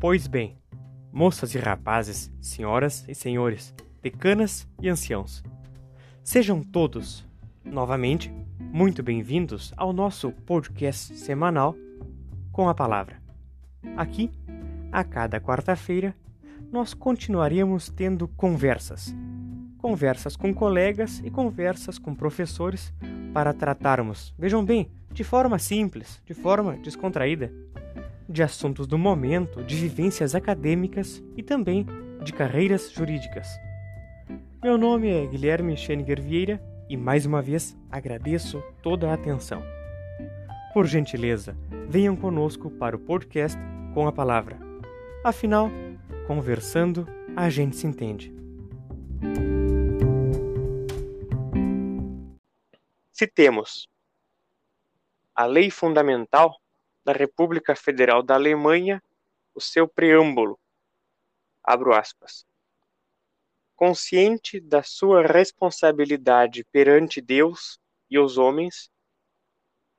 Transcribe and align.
Pois 0.00 0.26
bem, 0.26 0.56
moças 1.12 1.54
e 1.54 1.58
rapazes, 1.58 2.32
senhoras 2.40 3.04
e 3.06 3.14
senhores, 3.14 3.74
decanas 4.00 4.66
e 4.80 4.88
anciãos, 4.88 5.42
sejam 6.24 6.62
todos, 6.62 7.28
novamente, 7.62 8.32
muito 8.58 9.02
bem-vindos 9.02 9.74
ao 9.76 9.92
nosso 9.92 10.32
podcast 10.32 11.14
semanal 11.18 11.76
com 12.50 12.66
a 12.66 12.74
palavra. 12.74 13.20
Aqui, 13.94 14.30
a 14.90 15.04
cada 15.04 15.38
quarta-feira, 15.38 16.16
nós 16.72 16.94
continuaremos 16.94 17.90
tendo 17.90 18.26
conversas. 18.26 19.14
Conversas 19.76 20.34
com 20.34 20.54
colegas 20.54 21.20
e 21.22 21.30
conversas 21.30 21.98
com 21.98 22.14
professores 22.14 22.90
para 23.34 23.52
tratarmos, 23.52 24.34
vejam 24.38 24.64
bem, 24.64 24.90
de 25.12 25.22
forma 25.24 25.58
simples, 25.58 26.22
de 26.24 26.32
forma 26.32 26.78
descontraída, 26.78 27.52
de 28.30 28.44
assuntos 28.44 28.86
do 28.86 28.96
momento, 28.96 29.64
de 29.64 29.74
vivências 29.74 30.36
acadêmicas 30.36 31.22
e 31.36 31.42
também 31.42 31.84
de 32.22 32.32
carreiras 32.32 32.92
jurídicas. 32.92 33.48
Meu 34.62 34.78
nome 34.78 35.10
é 35.10 35.26
Guilherme 35.26 35.76
Scheninger 35.76 36.22
Vieira 36.22 36.62
e 36.88 36.96
mais 36.96 37.26
uma 37.26 37.42
vez 37.42 37.76
agradeço 37.90 38.62
toda 38.82 39.10
a 39.10 39.14
atenção. 39.14 39.60
Por 40.72 40.86
gentileza, 40.86 41.56
venham 41.88 42.14
conosco 42.14 42.70
para 42.70 42.94
o 42.94 43.00
podcast 43.00 43.58
com 43.94 44.06
a 44.06 44.12
palavra. 44.12 44.56
Afinal, 45.24 45.68
conversando, 46.28 47.08
a 47.34 47.50
gente 47.50 47.74
se 47.74 47.86
entende. 47.86 48.32
Se 53.12 53.26
temos 53.26 53.88
a 55.34 55.46
Lei 55.46 55.70
Fundamental 55.70 56.59
da 57.04 57.12
República 57.12 57.74
Federal 57.74 58.22
da 58.22 58.34
Alemanha, 58.34 59.02
o 59.54 59.60
seu 59.60 59.88
preâmbulo, 59.88 60.58
abro 61.62 61.94
aspas, 61.94 62.46
consciente 63.74 64.60
da 64.60 64.82
sua 64.82 65.26
responsabilidade 65.26 66.64
perante 66.70 67.20
Deus 67.20 67.80
e 68.10 68.18
os 68.18 68.36
homens, 68.36 68.90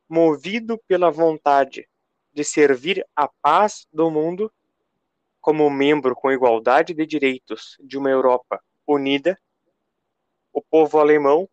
movido 0.07 0.77
pela 0.87 1.09
vontade 1.09 1.87
de 2.33 2.43
servir 2.43 3.05
a 3.15 3.27
paz 3.27 3.87
do 3.91 4.09
mundo, 4.09 4.51
como 5.39 5.69
membro 5.69 6.15
com 6.15 6.31
igualdade 6.31 6.93
de 6.93 7.05
direitos 7.05 7.75
de 7.79 7.97
uma 7.97 8.09
Europa 8.09 8.63
unida, 8.85 9.39
o 10.53 10.61
povo 10.61 10.99
alemão, 10.99 11.49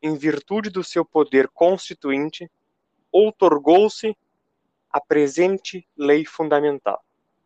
em 0.00 0.16
virtude 0.16 0.70
do 0.70 0.84
seu 0.84 1.04
poder 1.04 1.48
constituinte, 1.48 2.48
outorgou-se 3.10 4.16
a 4.90 5.00
presente 5.00 5.86
lei 5.96 6.24
fundamental. 6.24 7.04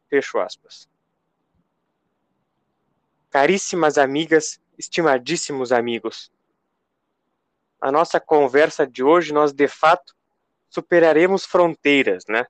Fecho 0.08 0.38
aspas. 0.38 0.88
Caríssimas 3.30 3.98
amigas, 3.98 4.60
estimadíssimos 4.78 5.72
amigos, 5.72 6.30
a 7.82 7.90
nossa 7.90 8.20
conversa 8.20 8.86
de 8.86 9.02
hoje, 9.02 9.32
nós 9.32 9.52
de 9.52 9.66
fato 9.66 10.14
superaremos 10.70 11.44
fronteiras, 11.44 12.24
né? 12.28 12.46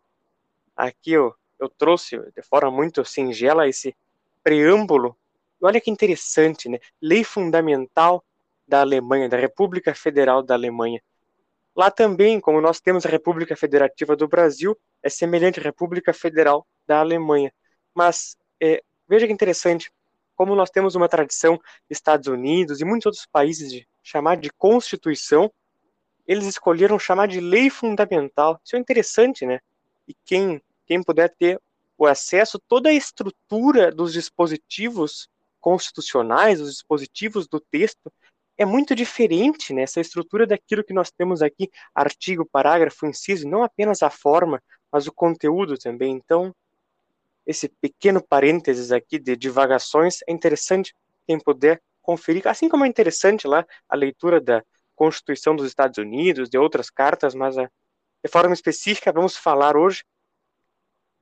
Aqui 0.77 1.13
eu, 1.13 1.35
eu 1.59 1.71
trouxe 1.71 2.19
de 2.19 2.43
forma 2.43 2.71
muito 2.71 3.03
singela 3.03 3.67
esse 3.67 3.97
preâmbulo. 4.45 5.17
Olha 5.59 5.81
que 5.81 5.91
interessante, 5.91 6.69
né? 6.69 6.79
Lei 7.01 7.25
Fundamental 7.25 8.23
da 8.69 8.83
Alemanha, 8.83 9.27
da 9.27 9.39
República 9.39 9.95
Federal 9.95 10.43
da 10.43 10.53
Alemanha. 10.53 11.03
Lá 11.75 11.91
também, 11.91 12.41
como 12.41 12.61
nós 12.61 12.81
temos 12.81 13.07
a 13.07 13.09
República 13.09 13.57
Federativa 13.57 14.15
do 14.15 14.29
Brasil, 14.29 14.79
é 15.03 15.09
semelhante 15.09 15.59
à 15.59 15.63
República 15.63 16.13
Federal 16.13 16.67
da 16.87 17.01
Alemanha. 17.01 17.53
Mas 17.95 18.37
é, 18.61 18.83
veja 19.09 19.27
que 19.27 19.33
interessante, 19.33 19.91
como 20.35 20.55
nós 20.55 20.71
temos 20.71 20.95
uma 20.95 21.09
tradição 21.09 21.61
Estados 21.89 22.29
Unidos 22.29 22.81
e 22.81 22.85
muitos 22.85 23.07
outros 23.07 23.27
países 23.27 23.71
de 23.73 23.89
chamar 24.03 24.37
de 24.37 24.51
Constituição, 24.51 25.51
eles 26.27 26.47
escolheram 26.47 26.99
chamar 26.99 27.27
de 27.27 27.41
lei 27.41 27.71
fundamental. 27.71 28.61
Isso 28.65 28.77
é 28.77 28.79
interessante, 28.79 29.47
né? 29.47 29.61
E 30.07 30.15
quem, 30.25 30.61
quem 30.87 31.03
puder 31.03 31.35
ter 31.35 31.61
o 31.97 32.07
acesso, 32.07 32.59
toda 32.69 32.89
a 32.89 32.93
estrutura 32.93 33.93
dos 33.93 34.13
dispositivos 34.13 35.29
constitucionais, 35.61 36.61
os 36.61 36.71
dispositivos 36.73 37.47
do 37.47 37.61
texto, 37.61 38.13
é 38.59 38.65
muito 38.65 38.95
diferente 38.95 39.73
né, 39.73 39.85
estrutura 39.85 40.47
daquilo 40.47 40.85
que 40.85 40.93
nós 40.93 41.11
temos 41.11 41.43
aqui, 41.43 41.71
artigo, 41.95 42.49
parágrafo, 42.51 43.07
inciso, 43.07 43.49
não 43.49 43.63
apenas 43.63 44.03
a 44.03 44.11
forma, 44.11 44.63
mas 44.91 45.07
o 45.07 45.13
conteúdo 45.13 45.79
também. 45.79 46.13
Então, 46.13 46.55
esse 47.47 47.69
pequeno 47.69 48.23
parênteses 48.23 48.93
aqui 48.93 49.19
de 49.19 49.37
divagações 49.37 50.19
é 50.29 50.33
interessante 50.33 50.95
quem 51.27 51.39
puder 51.39 51.81
conferir, 52.01 52.47
assim 52.47 52.69
como 52.69 52.85
é 52.85 52.89
interessante 52.89 53.47
lá 53.47 53.65
a 53.89 53.97
leitura 53.97 54.41
da 54.41 54.63
Constituição 54.95 55.57
dos 55.57 55.67
Estados 55.67 55.99
Unidos, 55.99 56.51
de 56.51 56.59
outras 56.59 56.91
cartas, 56.91 57.35
mas 57.35 57.57
a, 57.57 57.65
de 57.65 58.31
forma 58.31 58.53
específica 58.53 59.13
vamos 59.13 59.37
falar 59.37 59.77
hoje 59.77 60.05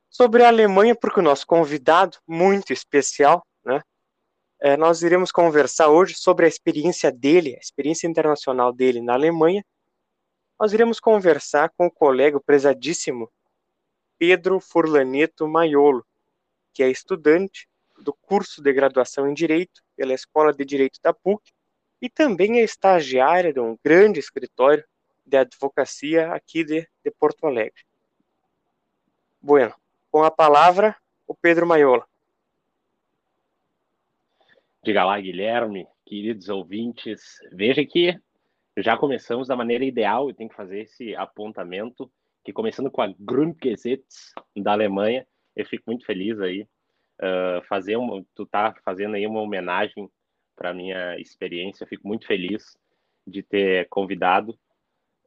sobre 0.09 0.43
a 0.43 0.49
Alemanha, 0.49 0.95
porque 0.95 1.21
o 1.21 1.23
nosso 1.23 1.47
convidado 1.47 2.19
muito 2.27 2.73
especial, 2.73 3.47
né, 3.65 3.81
é, 4.61 4.77
nós 4.77 5.03
iremos 5.03 5.33
conversar 5.33 5.89
hoje 5.89 6.15
sobre 6.15 6.45
a 6.45 6.49
experiência 6.49 7.11
dele, 7.11 7.57
a 7.57 7.61
experiência 7.61 8.07
internacional 8.07 8.73
dele 8.73 9.01
na 9.01 9.15
Alemanha. 9.15 9.65
Nós 10.59 10.75
iremos 10.75 11.01
conversar 11.01 11.71
com 11.71 11.87
o 11.87 11.91
colega 11.91 12.39
prezadíssimo 12.39 13.31
Pedro 14.19 14.61
Furlaneto 14.61 15.49
Maiolo, 15.49 16.05
que 16.75 16.83
é 16.83 16.91
estudante 16.91 17.67
do 17.99 18.13
curso 18.13 18.63
de 18.63 18.71
graduação 18.71 19.27
em 19.27 19.33
Direito 19.33 19.83
pela 19.97 20.13
Escola 20.13 20.53
de 20.53 20.65
Direito 20.65 21.01
da 21.03 21.15
PUC 21.15 21.51
e 22.03 22.11
também 22.11 22.61
é 22.61 22.63
estagiário 22.63 23.55
de 23.55 23.61
um 23.61 23.79
grande 23.83 24.21
escritório 24.21 24.85
de 25.25 25.39
advocacia 25.39 26.33
aqui 26.35 26.65
de, 26.65 26.87
de 27.03 27.11
Porto 27.11 27.47
Alegre. 27.47 27.83
Bueno, 29.41 29.75
com 30.11 30.23
a 30.23 30.31
palavra, 30.31 30.95
o 31.27 31.35
Pedro 31.35 31.67
Maiolo. 31.67 32.05
Diga 34.83 35.05
lá, 35.05 35.21
Guilherme, 35.21 35.87
queridos 36.07 36.49
ouvintes. 36.49 37.37
Veja 37.53 37.85
que 37.85 38.19
já 38.79 38.97
começamos 38.97 39.47
da 39.47 39.55
maneira 39.55 39.85
ideal 39.85 40.31
e 40.31 40.35
tem 40.35 40.49
que 40.49 40.55
fazer 40.55 40.81
esse 40.81 41.15
apontamento, 41.15 42.11
que 42.43 42.51
começando 42.51 42.91
com 42.91 43.03
a 43.03 43.15
Grundgesetz 43.19 44.33
da 44.57 44.73
Alemanha, 44.73 45.27
eu 45.55 45.67
fico 45.67 45.85
muito 45.87 46.07
feliz 46.07 46.41
aí. 46.41 46.63
Uh, 47.21 47.63
fazer 47.69 47.97
uma, 47.97 48.25
tu 48.35 48.47
tá 48.47 48.75
fazendo 48.83 49.17
aí 49.17 49.27
uma 49.27 49.43
homenagem 49.43 50.09
para 50.57 50.73
minha 50.73 51.19
experiência, 51.19 51.85
eu 51.85 51.89
fico 51.89 52.09
muito 52.09 52.27
feliz 52.27 52.75
de 53.27 53.43
ter 53.43 53.87
convidado 53.91 54.59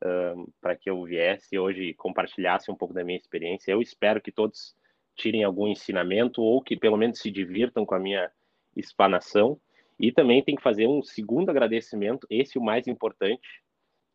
uh, 0.03 0.52
para 0.59 0.75
que 0.75 0.90
eu 0.90 1.03
viesse 1.03 1.59
hoje 1.59 1.94
compartilhasse 1.94 2.72
um 2.72 2.75
pouco 2.75 2.96
da 2.96 3.03
minha 3.03 3.19
experiência. 3.19 3.72
Eu 3.72 3.84
espero 3.84 4.19
que 4.19 4.31
todos 4.31 4.75
tirem 5.16 5.44
algum 5.44 5.68
ensinamento 5.68 6.42
ou 6.42 6.59
que 6.59 6.75
pelo 6.75 6.97
menos 6.97 7.19
se 7.19 7.30
divirtam 7.30 7.86
com 7.86 7.94
a 7.94 8.00
minha 8.00 8.31
explanação. 8.76 9.60
E 10.00 10.12
também 10.12 10.44
tem 10.44 10.56
que 10.56 10.64
fazer 10.64 10.88
um 10.88 11.04
segundo 11.04 11.50
agradecimento, 11.50 12.28
esse 12.30 12.58
o 12.58 12.64
mais 12.64 12.88
importante, 12.88 13.48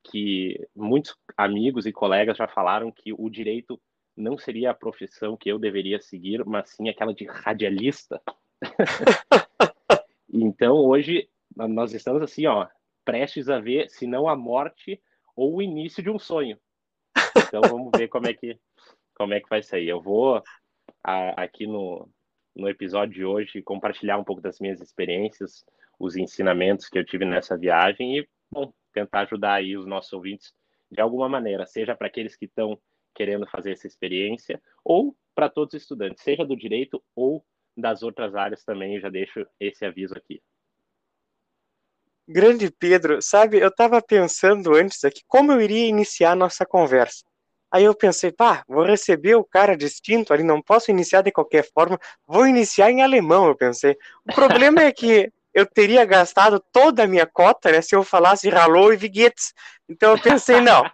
que 0.04 0.58
muitos 0.74 1.16
amigos 1.36 1.86
e 1.86 1.92
colegas 1.92 2.36
já 2.36 2.48
falaram 2.48 2.90
que 2.90 3.12
o 3.12 3.28
direito 3.28 3.80
não 4.16 4.36
seria 4.36 4.70
a 4.70 4.74
profissão 4.74 5.36
que 5.36 5.48
eu 5.48 5.58
deveria 5.58 6.00
seguir, 6.00 6.44
mas 6.44 6.70
sim 6.70 6.88
aquela 6.88 7.14
de 7.14 7.24
radialista. 7.24 8.20
então, 10.32 10.76
hoje 10.76 11.28
nós 11.54 11.92
estamos 11.92 12.22
assim, 12.22 12.46
ó, 12.46 12.66
prestes 13.04 13.48
a 13.48 13.60
ver, 13.60 13.88
se 13.88 14.06
não 14.06 14.28
a 14.28 14.36
morte 14.36 15.00
ou 15.36 15.56
o 15.56 15.62
início 15.62 16.02
de 16.02 16.10
um 16.10 16.18
sonho. 16.18 16.58
Então, 17.36 17.60
vamos 17.62 17.90
ver 17.96 18.08
como 18.08 18.26
é 18.26 18.34
que 18.34 18.58
como 19.14 19.34
é 19.34 19.40
que 19.40 19.48
vai 19.48 19.62
sair. 19.62 19.88
Eu 19.88 20.00
vou 20.00 20.42
a, 21.02 21.42
aqui 21.42 21.66
no 21.66 22.08
no 22.58 22.68
episódio 22.68 23.14
de 23.14 23.24
hoje 23.24 23.62
compartilhar 23.62 24.18
um 24.18 24.24
pouco 24.24 24.42
das 24.42 24.58
minhas 24.58 24.80
experiências, 24.80 25.64
os 25.98 26.16
ensinamentos 26.16 26.88
que 26.88 26.98
eu 26.98 27.04
tive 27.04 27.24
nessa 27.24 27.56
viagem 27.56 28.18
e, 28.18 28.28
bom, 28.50 28.72
tentar 28.92 29.20
ajudar 29.20 29.54
aí 29.54 29.76
os 29.76 29.86
nossos 29.86 30.12
ouvintes 30.12 30.52
de 30.90 31.00
alguma 31.00 31.28
maneira, 31.28 31.66
seja 31.66 31.94
para 31.94 32.08
aqueles 32.08 32.36
que 32.36 32.46
estão 32.46 32.78
querendo 33.14 33.46
fazer 33.46 33.72
essa 33.72 33.86
experiência 33.86 34.60
ou 34.84 35.16
para 35.34 35.48
todos 35.48 35.74
os 35.74 35.82
estudantes, 35.82 36.22
seja 36.22 36.44
do 36.44 36.56
direito 36.56 37.02
ou 37.14 37.44
das 37.76 38.02
outras 38.02 38.34
áreas 38.34 38.64
também, 38.64 39.00
já 39.00 39.08
deixo 39.08 39.46
esse 39.60 39.84
aviso 39.84 40.14
aqui. 40.16 40.42
Grande 42.26 42.70
Pedro, 42.70 43.22
sabe, 43.22 43.58
eu 43.58 43.68
estava 43.68 44.02
pensando 44.02 44.74
antes 44.74 45.04
aqui 45.04 45.22
como 45.26 45.52
eu 45.52 45.60
iria 45.60 45.86
iniciar 45.86 46.32
a 46.32 46.36
nossa 46.36 46.66
conversa. 46.66 47.24
Aí 47.70 47.84
eu 47.84 47.94
pensei, 47.94 48.32
pá, 48.32 48.62
vou 48.66 48.84
receber 48.84 49.34
o 49.34 49.44
cara 49.44 49.76
distinto 49.76 50.32
ali, 50.32 50.42
não 50.42 50.62
posso 50.62 50.90
iniciar 50.90 51.22
de 51.22 51.30
qualquer 51.30 51.68
forma, 51.72 51.98
vou 52.26 52.46
iniciar 52.46 52.90
em 52.90 53.02
alemão, 53.02 53.46
eu 53.46 53.54
pensei. 53.54 53.96
O 54.28 54.34
problema 54.34 54.82
é 54.82 54.92
que 54.92 55.30
eu 55.52 55.66
teria 55.66 56.04
gastado 56.04 56.62
toda 56.72 57.02
a 57.02 57.06
minha 57.06 57.26
cota 57.26 57.72
né, 57.72 57.82
se 57.82 57.94
eu 57.94 58.04
falasse 58.04 58.48
Hallo 58.48 58.92
e 58.92 58.96
Viguetes. 58.96 59.52
Então 59.88 60.12
eu 60.12 60.20
pensei, 60.20 60.60
não, 60.60 60.84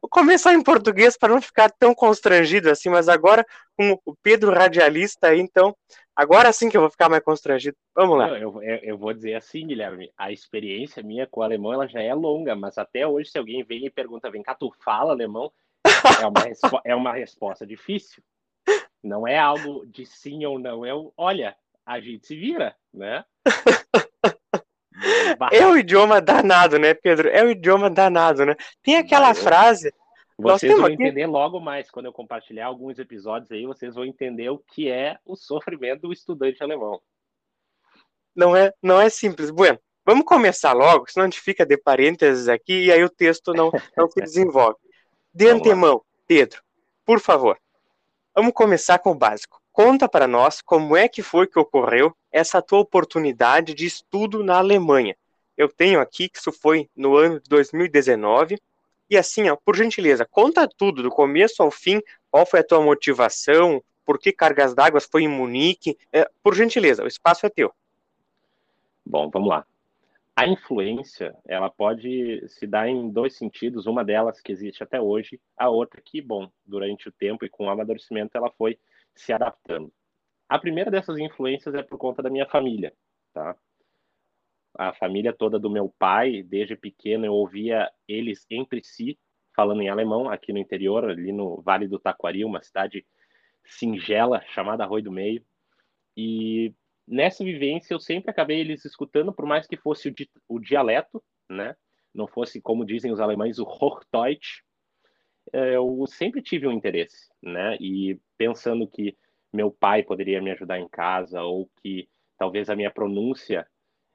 vou 0.00 0.10
começar 0.10 0.52
em 0.52 0.62
português 0.62 1.16
para 1.16 1.32
não 1.32 1.40
ficar 1.40 1.70
tão 1.70 1.94
constrangido 1.94 2.70
assim, 2.70 2.88
mas 2.90 3.08
agora 3.08 3.46
com 3.76 3.98
o 4.04 4.14
Pedro 4.22 4.52
Radialista 4.52 5.28
aí, 5.28 5.40
então, 5.40 5.74
agora 6.14 6.52
sim 6.52 6.68
que 6.68 6.76
eu 6.76 6.82
vou 6.82 6.90
ficar 6.90 7.08
mais 7.08 7.22
constrangido. 7.22 7.76
Vamos 7.94 8.18
lá. 8.18 8.28
Eu, 8.38 8.62
eu, 8.62 8.76
eu, 8.82 8.98
vou 8.98 9.14
dizer 9.14 9.34
assim, 9.34 9.66
Guilherme, 9.66 10.12
a 10.18 10.30
experiência 10.30 11.02
minha 11.02 11.26
com 11.26 11.40
o 11.40 11.42
alemão 11.42 11.72
ela 11.72 11.86
já 11.86 12.02
é 12.02 12.12
longa, 12.12 12.54
mas 12.54 12.76
até 12.76 13.06
hoje, 13.06 13.30
se 13.30 13.38
alguém 13.38 13.64
vem 13.64 13.86
e 13.86 13.90
pergunta, 13.90 14.30
vem 14.30 14.42
cá, 14.42 14.54
tu 14.54 14.70
fala 14.84 15.12
alemão? 15.12 15.50
É 16.20 16.26
uma, 16.26 16.80
é 16.84 16.94
uma 16.94 17.12
resposta 17.12 17.66
difícil. 17.66 18.22
Não 19.02 19.26
é 19.26 19.38
algo 19.38 19.86
de 19.86 20.04
sim 20.04 20.44
ou 20.44 20.58
não, 20.58 20.84
é 20.84 20.94
o, 20.94 21.12
olha, 21.16 21.56
a 21.86 22.00
gente 22.00 22.26
se 22.26 22.36
vira, 22.36 22.76
né? 22.92 23.24
É 25.50 25.66
o 25.66 25.78
idioma 25.78 26.20
danado, 26.20 26.78
né, 26.78 26.92
Pedro? 26.92 27.28
É 27.28 27.42
o 27.42 27.50
idioma 27.50 27.88
danado, 27.88 28.44
né? 28.44 28.54
Tem 28.82 28.96
aquela 28.96 29.34
frase. 29.34 29.92
Vocês 30.38 30.76
vão 30.76 30.88
entender 30.88 31.26
logo 31.26 31.60
mais 31.60 31.90
quando 31.90 32.06
eu 32.06 32.12
compartilhar 32.12 32.66
alguns 32.66 32.98
episódios 32.98 33.50
aí, 33.50 33.66
vocês 33.66 33.94
vão 33.94 34.04
entender 34.04 34.48
o 34.50 34.58
que 34.58 34.90
é 34.90 35.18
o 35.24 35.36
sofrimento 35.36 36.02
do 36.02 36.12
estudante 36.12 36.62
alemão. 36.62 37.00
Não 38.34 38.56
é, 38.56 38.72
não 38.82 39.00
é 39.00 39.08
simples. 39.10 39.50
Bueno, 39.50 39.78
vamos 40.04 40.24
começar 40.24 40.72
logo, 40.72 41.04
senão 41.08 41.26
a 41.26 41.30
gente 41.30 41.40
fica 41.40 41.66
de 41.66 41.76
parênteses 41.76 42.48
aqui 42.48 42.86
e 42.86 42.92
aí 42.92 43.02
o 43.04 43.10
texto 43.10 43.52
não, 43.52 43.70
não 43.96 44.08
se 44.08 44.20
desenvolve. 44.20 44.78
De 45.32 45.48
antemão, 45.48 46.02
Pedro, 46.26 46.62
por 47.04 47.20
favor, 47.20 47.56
vamos 48.34 48.52
começar 48.52 48.98
com 48.98 49.12
o 49.12 49.14
básico. 49.14 49.60
Conta 49.72 50.08
para 50.08 50.26
nós 50.26 50.60
como 50.60 50.96
é 50.96 51.08
que 51.08 51.22
foi 51.22 51.46
que 51.46 51.58
ocorreu 51.58 52.14
essa 52.32 52.60
tua 52.60 52.80
oportunidade 52.80 53.72
de 53.72 53.86
estudo 53.86 54.42
na 54.42 54.58
Alemanha. 54.58 55.16
Eu 55.56 55.68
tenho 55.68 56.00
aqui 56.00 56.28
que 56.28 56.38
isso 56.38 56.50
foi 56.50 56.88
no 56.96 57.16
ano 57.16 57.38
de 57.40 57.48
2019. 57.48 58.58
E 59.08 59.16
assim, 59.16 59.48
ó, 59.48 59.56
por 59.56 59.76
gentileza, 59.76 60.24
conta 60.24 60.68
tudo, 60.68 61.02
do 61.02 61.10
começo 61.10 61.62
ao 61.62 61.70
fim, 61.70 62.00
qual 62.30 62.44
foi 62.44 62.60
a 62.60 62.64
tua 62.64 62.80
motivação, 62.80 63.82
por 64.04 64.18
que 64.18 64.32
Cargas 64.32 64.74
d'Água 64.74 65.00
foi 65.00 65.22
em 65.22 65.28
Munique. 65.28 65.96
É, 66.12 66.28
por 66.42 66.54
gentileza, 66.54 67.04
o 67.04 67.08
espaço 67.08 67.46
é 67.46 67.48
teu. 67.48 67.72
Bom, 69.06 69.30
vamos 69.30 69.48
lá. 69.48 69.66
A 70.36 70.46
influência, 70.46 71.34
ela 71.46 71.68
pode 71.68 72.48
se 72.48 72.66
dar 72.66 72.88
em 72.88 73.10
dois 73.10 73.36
sentidos. 73.36 73.86
Uma 73.86 74.04
delas 74.04 74.40
que 74.40 74.52
existe 74.52 74.82
até 74.82 75.00
hoje, 75.00 75.40
a 75.56 75.68
outra 75.68 76.00
que, 76.02 76.20
bom, 76.20 76.50
durante 76.64 77.08
o 77.08 77.12
tempo 77.12 77.44
e 77.44 77.48
com 77.48 77.66
o 77.66 77.70
amadurecimento, 77.70 78.36
ela 78.36 78.50
foi 78.56 78.78
se 79.14 79.32
adaptando. 79.32 79.92
A 80.48 80.58
primeira 80.58 80.90
dessas 80.90 81.18
influências 81.18 81.74
é 81.74 81.82
por 81.82 81.98
conta 81.98 82.22
da 82.22 82.30
minha 82.30 82.46
família, 82.46 82.92
tá? 83.34 83.56
A 84.78 84.94
família 84.94 85.32
toda 85.32 85.58
do 85.58 85.68
meu 85.68 85.92
pai, 85.98 86.42
desde 86.42 86.76
pequeno 86.76 87.26
eu 87.26 87.34
ouvia 87.34 87.90
eles 88.08 88.46
entre 88.50 88.82
si 88.82 89.18
falando 89.54 89.82
em 89.82 89.88
alemão 89.90 90.30
aqui 90.30 90.52
no 90.52 90.58
interior, 90.58 91.04
ali 91.04 91.32
no 91.32 91.60
Vale 91.62 91.86
do 91.86 91.98
Taquari, 91.98 92.44
uma 92.44 92.62
cidade 92.62 93.04
singela 93.64 94.42
chamada 94.54 94.84
Arroio 94.84 95.04
do 95.04 95.12
Meio. 95.12 95.44
E 96.16 96.74
nessa 97.10 97.44
vivência 97.44 97.92
eu 97.92 98.00
sempre 98.00 98.30
acabei 98.30 98.60
eles 98.60 98.84
escutando, 98.84 99.32
por 99.32 99.44
mais 99.44 99.66
que 99.66 99.76
fosse 99.76 100.08
o, 100.08 100.14
di 100.14 100.30
o 100.48 100.60
dialeto, 100.60 101.22
né? 101.48 101.74
Não 102.14 102.26
fosse, 102.26 102.60
como 102.60 102.84
dizem 102.84 103.12
os 103.12 103.20
alemães, 103.20 103.58
o 103.58 103.64
Hochdeutsch. 103.64 104.62
Eh, 105.52 105.76
eu 105.76 106.04
sempre 106.06 106.40
tive 106.40 106.66
um 106.66 106.72
interesse, 106.72 107.28
né? 107.42 107.76
E 107.80 108.18
pensando 108.38 108.86
que 108.86 109.16
meu 109.52 109.70
pai 109.70 110.02
poderia 110.02 110.40
me 110.40 110.50
ajudar 110.52 110.78
em 110.78 110.88
casa 110.88 111.42
ou 111.42 111.68
que 111.82 112.08
talvez 112.38 112.70
a 112.70 112.76
minha 112.76 112.90
pronúncia 112.90 113.66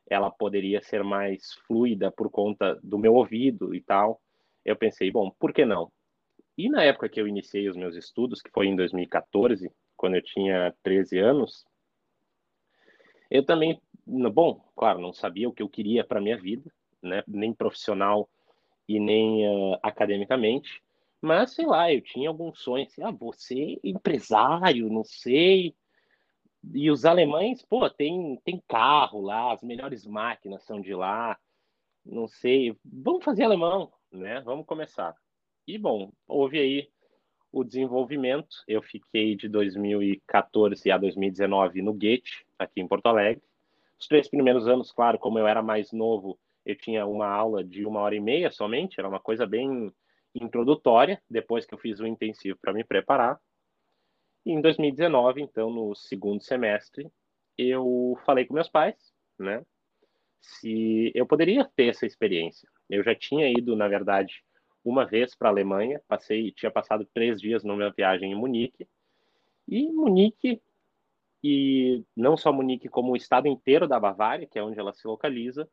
ela 0.10 0.32
poderia 0.32 0.82
ser 0.82 1.04
mais 1.04 1.54
fluida 1.68 2.12
por 2.12 2.30
conta 2.30 2.80
do 2.82 2.98
meu 2.98 3.16
ouvido 3.16 3.76
e 3.76 3.82
tal. 3.82 4.22
Eu 4.64 4.76
pensei, 4.76 5.12
bom, 5.12 5.32
por 5.32 5.52
que 5.52 5.66
não? 5.66 5.92
E 6.58 6.70
na 6.70 6.84
época 6.84 7.10
que 7.10 7.20
eu 7.20 7.28
iniciei 7.28 7.68
os 7.68 7.76
meus 7.76 7.96
estudos, 7.96 8.42
que 8.42 8.50
foi 8.52 8.68
em 8.68 8.76
2014, 8.76 9.70
quando 9.98 10.16
eu 10.16 10.22
tinha 10.22 10.74
13 10.84 11.20
anos, 11.20 11.66
eu 13.30 13.46
também, 13.46 13.82
bom, 14.06 14.62
claro, 14.76 15.00
não 15.00 15.14
sabia 15.14 15.50
o 15.50 15.54
que 15.54 15.64
eu 15.64 15.70
queria 15.70 16.04
para 16.04 16.22
minha 16.22 16.38
vida, 16.38 16.72
né, 17.02 17.24
nem 17.28 17.54
profissional 17.54 18.30
e 18.88 19.00
nem 19.00 19.48
uh, 19.48 19.80
academicamente, 19.82 20.82
mas, 21.26 21.56
sei 21.56 21.66
lá, 21.66 21.92
eu 21.92 22.02
tinha 22.02 22.30
alguns 22.30 22.60
sonhos, 22.60 22.92
assim, 22.92 23.02
ah, 23.02 23.10
você 23.10 23.80
empresário, 23.84 24.90
não 24.90 25.04
sei. 25.04 25.76
E 26.72 26.92
os 26.92 27.04
alemães, 27.04 27.64
pô, 27.64 27.90
tem, 27.90 28.40
tem 28.44 28.62
carro 28.68 29.22
lá, 29.22 29.52
as 29.52 29.64
melhores 29.64 30.06
máquinas 30.06 30.64
são 30.64 30.80
de 30.80 30.94
lá, 30.94 31.36
não 32.06 32.28
sei. 32.28 32.78
Vamos 32.86 33.24
fazer 33.24 33.44
alemão, 33.44 33.92
né? 34.12 34.40
Vamos 34.42 34.68
começar. 34.68 35.16
E, 35.68 35.80
bom, 35.80 36.12
houve 36.28 36.60
aí 36.60 36.90
o 37.56 37.64
desenvolvimento. 37.64 38.58
Eu 38.68 38.82
fiquei 38.82 39.34
de 39.34 39.48
2014 39.48 40.92
a 40.92 40.98
2019 40.98 41.82
no 41.82 41.94
Goethe, 41.94 42.46
aqui 42.60 42.82
em 42.82 42.88
Porto 42.88 43.06
Alegre. 43.06 43.42
Os 43.98 44.08
três 44.08 44.28
primeiros 44.28 44.68
anos, 44.68 44.92
claro, 44.92 45.18
como 45.18 45.40
eu 45.40 45.48
era 45.48 45.64
mais 45.64 45.94
novo, 45.94 46.38
eu 46.66 46.76
tinha 46.76 47.06
uma 47.06 47.28
aula 47.28 47.64
de 47.64 47.86
uma 47.86 48.02
hora 48.02 48.14
e 48.14 48.20
meia 48.20 48.52
somente, 48.52 49.00
era 49.00 49.08
uma 49.08 49.22
coisa 49.22 49.46
bem 49.46 49.90
introdutória, 50.34 51.22
depois 51.30 51.66
que 51.66 51.74
eu 51.74 51.78
fiz 51.78 52.02
o 52.02 52.06
intensivo 52.06 52.60
para 52.62 52.74
me 52.74 52.84
preparar. 52.84 53.40
E 54.46 54.52
em 54.52 54.60
2019, 54.60 55.42
então, 55.42 55.70
no 55.70 55.96
segundo 55.96 56.44
semestre, 56.44 57.10
eu 57.58 58.20
falei 58.26 58.44
com 58.44 58.54
meus 58.54 58.68
pais, 58.68 58.98
né, 59.40 59.66
se 60.42 61.10
eu 61.16 61.26
poderia 61.26 61.64
ter 61.74 61.88
essa 61.88 62.06
experiência. 62.06 62.68
Eu 62.90 63.02
já 63.02 63.16
tinha 63.16 63.50
ido, 63.50 63.78
na 63.78 63.88
verdade, 63.88 64.44
uma 64.86 65.06
vez 65.06 65.36
para 65.36 65.50
a 65.50 65.52
Alemanha, 65.52 66.02
passei, 66.08 66.52
tinha 66.54 66.72
passado 66.72 67.06
três 67.14 67.42
dias 67.42 67.64
numa 67.64 67.92
viagem 67.92 68.32
em 68.32 68.36
Munique, 68.36 68.88
e 69.68 69.92
Munique, 69.92 70.62
e 71.44 72.06
não 72.16 72.38
só 72.38 72.54
Munique, 72.54 72.88
como 72.88 73.12
o 73.12 73.18
estado 73.18 73.48
inteiro 73.48 73.88
da 73.88 74.00
Bavária, 74.00 74.48
que 74.48 74.58
é 74.58 74.64
onde 74.64 74.80
ela 74.80 74.94
se 74.94 75.06
localiza, 75.08 75.70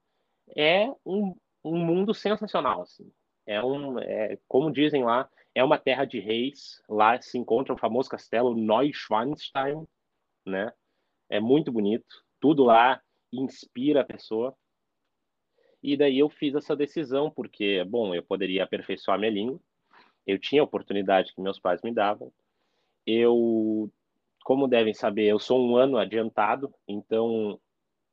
é 0.57 0.89
um, 1.07 1.37
um 1.63 1.77
mundo 1.77 2.13
sensacional, 2.13 2.83
assim 2.83 3.13
é 3.47 3.63
um, 3.63 3.99
é, 3.99 4.39
como 4.49 4.73
dizem 4.73 5.05
lá, 5.05 5.29
é 5.55 5.63
uma 5.63 5.79
terra 5.79 6.05
de 6.05 6.19
reis. 6.19 6.83
Lá 6.89 7.21
se 7.21 7.39
encontra 7.39 7.75
o 7.75 7.79
famoso 7.79 8.09
castelo 8.09 8.55
Neuschwanstein, 8.55 9.87
né? 10.47 10.73
É 11.29 11.41
muito 11.41 11.73
bonito. 11.73 12.25
Tudo 12.41 12.65
lá 12.65 13.01
inspira 13.33 14.03
a 14.03 14.05
pessoa. 14.05 14.57
E 15.83 15.97
daí 15.97 16.19
eu 16.19 16.29
fiz 16.31 16.55
essa 16.55 16.77
decisão 16.77 17.31
porque, 17.31 17.83
bom, 17.85 18.15
eu 18.15 18.23
poderia 18.23 18.65
aperfeiçoar 18.65 19.19
minha 19.19 19.31
língua. 19.33 19.61
Eu 20.27 20.39
tinha 20.39 20.63
a 20.63 20.65
oportunidade 20.65 21.35
que 21.35 21.41
meus 21.41 21.59
pais 21.59 21.83
me 21.83 21.93
davam. 21.93 22.33
Eu, 23.07 23.91
como 24.45 24.69
devem 24.69 24.95
saber, 24.95 25.27
eu 25.27 25.39
sou 25.39 25.61
um 25.61 25.77
ano 25.77 25.99
adiantado, 25.99 26.73
então 26.89 27.61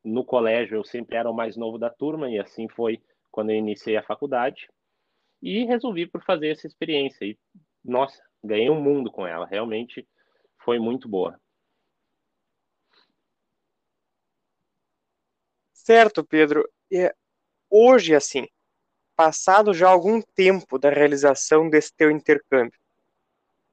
no 0.03 0.23
colégio 0.25 0.77
eu 0.77 0.83
sempre 0.83 1.17
era 1.17 1.29
o 1.29 1.33
mais 1.35 1.57
novo 1.57 1.77
da 1.77 1.89
turma 1.89 2.29
e 2.29 2.39
assim 2.39 2.67
foi 2.69 3.01
quando 3.31 3.51
eu 3.51 3.57
iniciei 3.57 3.97
a 3.97 4.03
faculdade. 4.03 4.69
E 5.41 5.65
resolvi 5.65 6.07
por 6.07 6.23
fazer 6.23 6.49
essa 6.49 6.67
experiência. 6.67 7.25
E, 7.25 7.37
nossa, 7.83 8.21
ganhei 8.43 8.69
um 8.69 8.81
mundo 8.81 9.11
com 9.11 9.25
ela. 9.27 9.45
Realmente 9.45 10.07
foi 10.59 10.79
muito 10.79 11.07
boa. 11.09 11.39
Certo, 15.73 16.23
Pedro. 16.23 16.67
E 16.91 17.11
hoje, 17.69 18.15
assim, 18.15 18.47
passado 19.15 19.73
já 19.73 19.89
algum 19.89 20.21
tempo 20.21 20.79
da 20.79 20.89
realização 20.89 21.69
desse 21.69 21.93
teu 21.93 22.09
intercâmbio, 22.09 22.79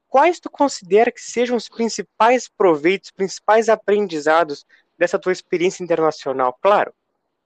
quais 0.07 0.39
tu 0.39 0.49
considera 0.49 1.11
que 1.11 1.21
sejam 1.21 1.55
os 1.55 1.69
principais 1.69 2.49
proveitos, 2.49 3.11
principais 3.11 3.69
aprendizados 3.69 4.65
dessa 4.97 5.19
tua 5.19 5.31
experiência 5.31 5.83
internacional? 5.83 6.57
Claro, 6.61 6.93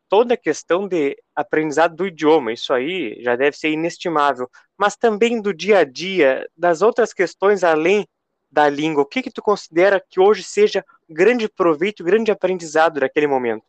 toda 0.09 0.33
a 0.33 0.37
questão 0.37 0.87
de 0.87 1.17
aprendizado 1.35 1.95
do 1.95 2.07
idioma, 2.07 2.51
isso 2.51 2.73
aí 2.73 3.21
já 3.21 3.35
deve 3.35 3.55
ser 3.55 3.69
inestimável, 3.69 4.49
mas 4.77 4.95
também 4.95 5.41
do 5.41 5.53
dia 5.53 5.79
a 5.79 5.83
dia, 5.83 6.49
das 6.57 6.81
outras 6.81 7.13
questões 7.13 7.63
além 7.63 8.07
da 8.51 8.67
língua, 8.67 9.03
o 9.03 9.05
que 9.05 9.21
que 9.21 9.31
tu 9.31 9.41
considera 9.41 10.03
que 10.09 10.19
hoje 10.19 10.43
seja 10.43 10.83
grande 11.09 11.47
proveito, 11.47 12.03
grande 12.03 12.31
aprendizado 12.31 12.99
daquele 12.99 13.27
momento? 13.27 13.63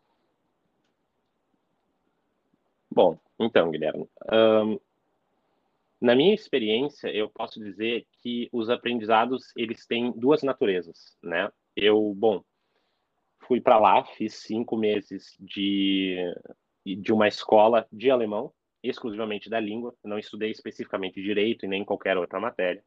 Bom, 2.94 3.18
então, 3.38 3.70
Guilherme, 3.70 4.06
um, 4.30 4.78
na 5.99 6.14
minha 6.14 6.34
experiência, 6.34 7.08
eu 7.08 7.30
posso 7.30 7.58
dizer 7.58 8.06
que 8.20 8.50
os 8.52 8.68
aprendizados, 8.68 9.50
eles 9.56 9.87
têm 9.87 10.12
duas 10.12 10.42
naturezas, 10.42 11.16
né? 11.22 11.50
Eu, 11.75 12.12
bom, 12.14 12.44
fui 13.46 13.62
para 13.62 13.78
lá, 13.78 14.04
fiz 14.04 14.34
cinco 14.34 14.76
meses 14.76 15.34
de, 15.40 16.18
de 16.84 17.12
uma 17.14 17.28
escola 17.28 17.87
de 17.90 18.11
alemão, 18.11 18.52
exclusivamente 18.82 19.49
da 19.49 19.58
língua, 19.58 19.94
não 20.04 20.18
estudei 20.18 20.50
especificamente 20.50 21.22
direito 21.22 21.64
e 21.64 21.68
nem 21.68 21.84
qualquer 21.87 22.18
outra 22.18 22.38
matéria. 22.38 22.84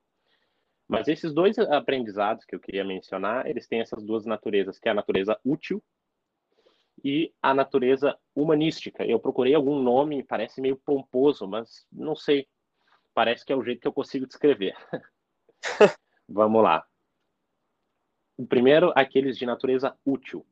Mas 0.87 1.07
esses 1.07 1.33
dois 1.33 1.57
aprendizados 1.57 2.45
que 2.45 2.53
eu 2.53 2.59
queria 2.59 2.85
mencionar, 2.85 3.47
eles 3.47 3.67
têm 3.67 3.79
essas 3.79 4.03
duas 4.03 4.23
naturezas, 4.23 4.77
que 4.77 4.87
é 4.87 4.91
a 4.91 4.95
natureza 4.95 5.39
útil 5.43 5.81
e 7.03 7.33
a 7.41 7.53
natureza 7.53 8.17
humanística. 8.35 9.05
Eu 9.05 9.19
procurei 9.19 9.53
algum 9.53 9.81
nome, 9.81 10.23
parece 10.23 10.61
meio 10.61 10.77
pomposo, 10.77 11.47
mas 11.47 11.85
não 11.91 12.15
sei. 12.15 12.47
Parece 13.13 13.45
que 13.45 13.53
é 13.53 13.55
o 13.55 13.63
jeito 13.63 13.81
que 13.81 13.87
eu 13.87 13.93
consigo 13.93 14.25
descrever. 14.25 14.75
Vamos 16.27 16.63
lá. 16.63 16.85
O 18.37 18.45
primeiro, 18.45 18.91
aqueles 18.95 19.37
de 19.37 19.45
natureza 19.45 19.97
útil. 20.05 20.45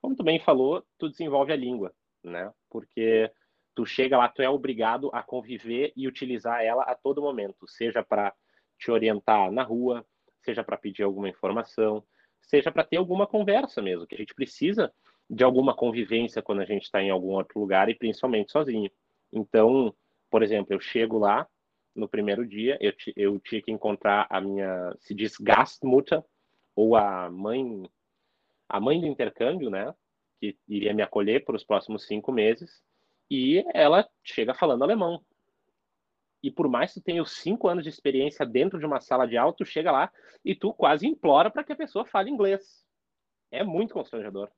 Como 0.00 0.14
tu 0.14 0.22
bem 0.22 0.38
falou, 0.38 0.84
tu 0.98 1.08
desenvolve 1.08 1.52
a 1.52 1.56
língua, 1.56 1.92
né? 2.22 2.52
Porque 2.70 3.32
tu 3.74 3.84
chega 3.84 4.16
lá, 4.16 4.28
tu 4.28 4.42
é 4.42 4.48
obrigado 4.48 5.10
a 5.12 5.22
conviver 5.22 5.92
e 5.96 6.06
utilizar 6.06 6.62
ela 6.62 6.82
a 6.84 6.94
todo 6.94 7.22
momento, 7.22 7.66
seja 7.66 8.02
para 8.02 8.32
te 8.78 8.90
orientar 8.90 9.50
na 9.50 9.62
rua, 9.62 10.06
seja 10.42 10.62
para 10.62 10.76
pedir 10.76 11.02
alguma 11.02 11.28
informação, 11.28 12.04
seja 12.40 12.70
para 12.70 12.84
ter 12.84 12.96
alguma 12.96 13.26
conversa 13.26 13.82
mesmo, 13.82 14.06
que 14.06 14.14
a 14.14 14.18
gente 14.18 14.34
precisa 14.34 14.92
de 15.28 15.42
alguma 15.42 15.74
convivência 15.74 16.42
quando 16.42 16.60
a 16.60 16.64
gente 16.64 16.84
está 16.84 17.02
em 17.02 17.10
algum 17.10 17.32
outro 17.32 17.58
lugar 17.58 17.88
e 17.88 17.94
principalmente 17.94 18.52
sozinho. 18.52 18.90
Então, 19.32 19.94
por 20.30 20.42
exemplo, 20.42 20.72
eu 20.72 20.80
chego 20.80 21.18
lá 21.18 21.46
no 21.94 22.08
primeiro 22.08 22.46
dia, 22.46 22.78
eu, 22.80 22.92
eu 23.16 23.40
tinha 23.40 23.62
que 23.62 23.72
encontrar 23.72 24.26
a 24.30 24.40
minha, 24.40 24.94
se 25.00 25.14
diz 25.14 25.36
Gastmutter, 25.38 26.22
ou 26.74 26.94
a 26.94 27.30
mãe, 27.30 27.88
a 28.68 28.78
mãe 28.78 29.00
do 29.00 29.06
intercâmbio, 29.06 29.70
né, 29.70 29.94
que 30.38 30.56
iria 30.68 30.92
me 30.92 31.02
acolher 31.02 31.44
por 31.44 31.54
os 31.54 31.64
próximos 31.64 32.06
cinco 32.06 32.30
meses, 32.30 32.82
e 33.30 33.64
ela 33.72 34.06
chega 34.22 34.54
falando 34.54 34.84
alemão. 34.84 35.24
E 36.42 36.50
por 36.50 36.68
mais 36.68 36.92
que 36.92 37.00
tu 37.00 37.04
tenha 37.04 37.24
cinco 37.24 37.66
anos 37.66 37.82
de 37.82 37.88
experiência 37.88 38.44
dentro 38.44 38.78
de 38.78 38.84
uma 38.84 39.00
sala 39.00 39.26
de 39.26 39.36
aula, 39.36 39.54
tu 39.56 39.64
chega 39.64 39.90
lá 39.90 40.12
e 40.44 40.54
tu 40.54 40.72
quase 40.74 41.06
implora 41.06 41.50
para 41.50 41.64
que 41.64 41.72
a 41.72 41.76
pessoa 41.76 42.04
fale 42.04 42.30
inglês. 42.30 42.84
É 43.50 43.64
muito 43.64 43.94
constrangedor 43.94 44.50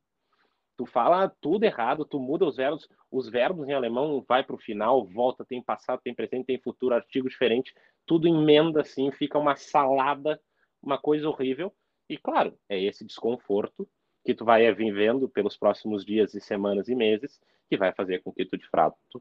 tu 0.78 0.86
fala 0.86 1.28
tudo 1.40 1.64
errado, 1.64 2.04
tu 2.04 2.20
muda 2.20 2.46
os 2.46 2.56
verbos, 2.56 2.88
os 3.10 3.28
verbos 3.28 3.68
em 3.68 3.72
alemão 3.72 4.24
vai 4.26 4.44
para 4.44 4.54
o 4.54 4.58
final, 4.58 5.04
volta, 5.04 5.44
tem 5.44 5.60
passado, 5.60 6.00
tem 6.00 6.14
presente, 6.14 6.46
tem 6.46 6.58
futuro, 6.58 6.94
artigo 6.94 7.28
diferente, 7.28 7.74
tudo 8.06 8.28
emenda 8.28 8.82
assim, 8.82 9.10
fica 9.10 9.36
uma 9.36 9.56
salada, 9.56 10.40
uma 10.80 10.96
coisa 10.96 11.28
horrível. 11.28 11.74
E 12.08 12.16
claro, 12.16 12.56
é 12.68 12.80
esse 12.80 13.04
desconforto 13.04 13.88
que 14.24 14.32
tu 14.32 14.44
vai 14.44 14.72
vivendo 14.72 15.28
pelos 15.28 15.56
próximos 15.56 16.06
dias 16.06 16.32
e 16.34 16.40
semanas 16.40 16.88
e 16.88 16.94
meses 16.94 17.40
que 17.68 17.76
vai 17.76 17.92
fazer 17.92 18.22
com 18.22 18.32
que 18.32 18.44
tu 18.44 18.56
de 18.56 18.68
fato, 18.68 19.20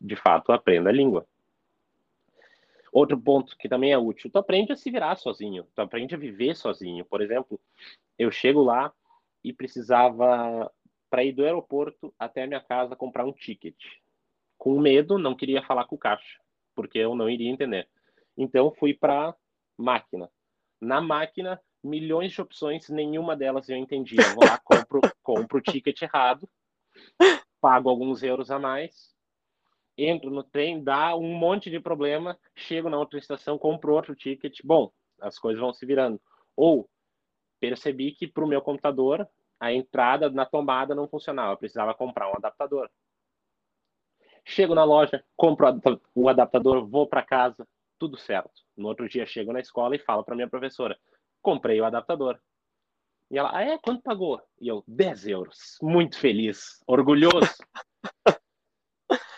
de 0.00 0.16
fato 0.16 0.50
aprenda 0.50 0.90
a 0.90 0.92
língua. 0.92 1.24
Outro 2.92 3.16
ponto 3.16 3.56
que 3.56 3.68
também 3.68 3.92
é 3.92 3.98
útil, 3.98 4.28
tu 4.28 4.38
aprende 4.38 4.72
a 4.72 4.76
se 4.76 4.90
virar 4.90 5.14
sozinho, 5.14 5.68
tu 5.72 5.80
aprende 5.80 6.16
a 6.16 6.18
viver 6.18 6.56
sozinho. 6.56 7.04
Por 7.04 7.20
exemplo, 7.20 7.60
eu 8.18 8.28
chego 8.32 8.64
lá 8.64 8.92
e 9.44 9.52
precisava 9.52 10.68
para 11.16 11.24
ir 11.24 11.32
do 11.32 11.46
aeroporto 11.46 12.14
até 12.18 12.42
a 12.42 12.46
minha 12.46 12.60
casa 12.60 12.94
comprar 12.94 13.24
um 13.24 13.32
ticket. 13.32 13.74
Com 14.58 14.78
medo, 14.78 15.16
não 15.16 15.34
queria 15.34 15.62
falar 15.62 15.86
com 15.86 15.96
o 15.96 15.98
caixa, 15.98 16.38
porque 16.74 16.98
eu 16.98 17.14
não 17.14 17.30
iria 17.30 17.50
entender. 17.50 17.88
Então 18.36 18.70
fui 18.70 18.92
para 18.92 19.34
máquina. 19.78 20.30
Na 20.78 21.00
máquina, 21.00 21.58
milhões 21.82 22.32
de 22.32 22.42
opções, 22.42 22.90
nenhuma 22.90 23.34
delas 23.34 23.66
eu 23.70 23.78
entendia. 23.78 24.20
Vou 24.34 24.44
lá, 24.44 24.58
compro, 24.62 25.00
compro 25.22 25.56
o 25.56 25.62
ticket 25.62 26.02
errado, 26.02 26.46
pago 27.62 27.88
alguns 27.88 28.22
euros 28.22 28.50
a 28.50 28.58
mais, 28.58 29.16
entro 29.96 30.28
no 30.28 30.42
trem, 30.42 30.84
dá 30.84 31.16
um 31.16 31.32
monte 31.32 31.70
de 31.70 31.80
problema, 31.80 32.38
chego 32.54 32.90
na 32.90 32.98
outra 32.98 33.18
estação, 33.18 33.56
compro 33.56 33.94
outro 33.94 34.14
ticket. 34.14 34.58
Bom, 34.62 34.92
as 35.18 35.38
coisas 35.38 35.58
vão 35.58 35.72
se 35.72 35.86
virando. 35.86 36.20
Ou 36.54 36.86
percebi 37.58 38.12
que 38.12 38.26
para 38.26 38.44
o 38.44 38.46
meu 38.46 38.60
computador 38.60 39.26
a 39.58 39.72
entrada 39.72 40.30
na 40.30 40.44
tomada 40.44 40.94
não 40.94 41.08
funcionava, 41.08 41.52
eu 41.52 41.56
precisava 41.56 41.94
comprar 41.94 42.30
um 42.30 42.36
adaptador. 42.36 42.90
Chego 44.44 44.74
na 44.74 44.84
loja, 44.84 45.24
compro 45.36 45.66
o 46.14 46.28
adaptador, 46.28 46.86
vou 46.86 47.08
para 47.08 47.22
casa, 47.22 47.66
tudo 47.98 48.16
certo. 48.16 48.62
No 48.76 48.88
outro 48.88 49.08
dia 49.08 49.26
chego 49.26 49.52
na 49.52 49.60
escola 49.60 49.96
e 49.96 49.98
falo 49.98 50.22
para 50.22 50.36
minha 50.36 50.48
professora: 50.48 50.98
comprei 51.42 51.80
o 51.80 51.84
adaptador. 51.84 52.40
E 53.30 53.38
ela, 53.38 53.50
ah, 53.56 53.62
é? 53.62 53.78
Quanto 53.78 54.02
pagou? 54.02 54.40
E 54.60 54.68
eu, 54.68 54.84
10 54.86 55.26
euros. 55.26 55.78
Muito 55.82 56.16
feliz, 56.16 56.80
orgulhoso. 56.86 57.56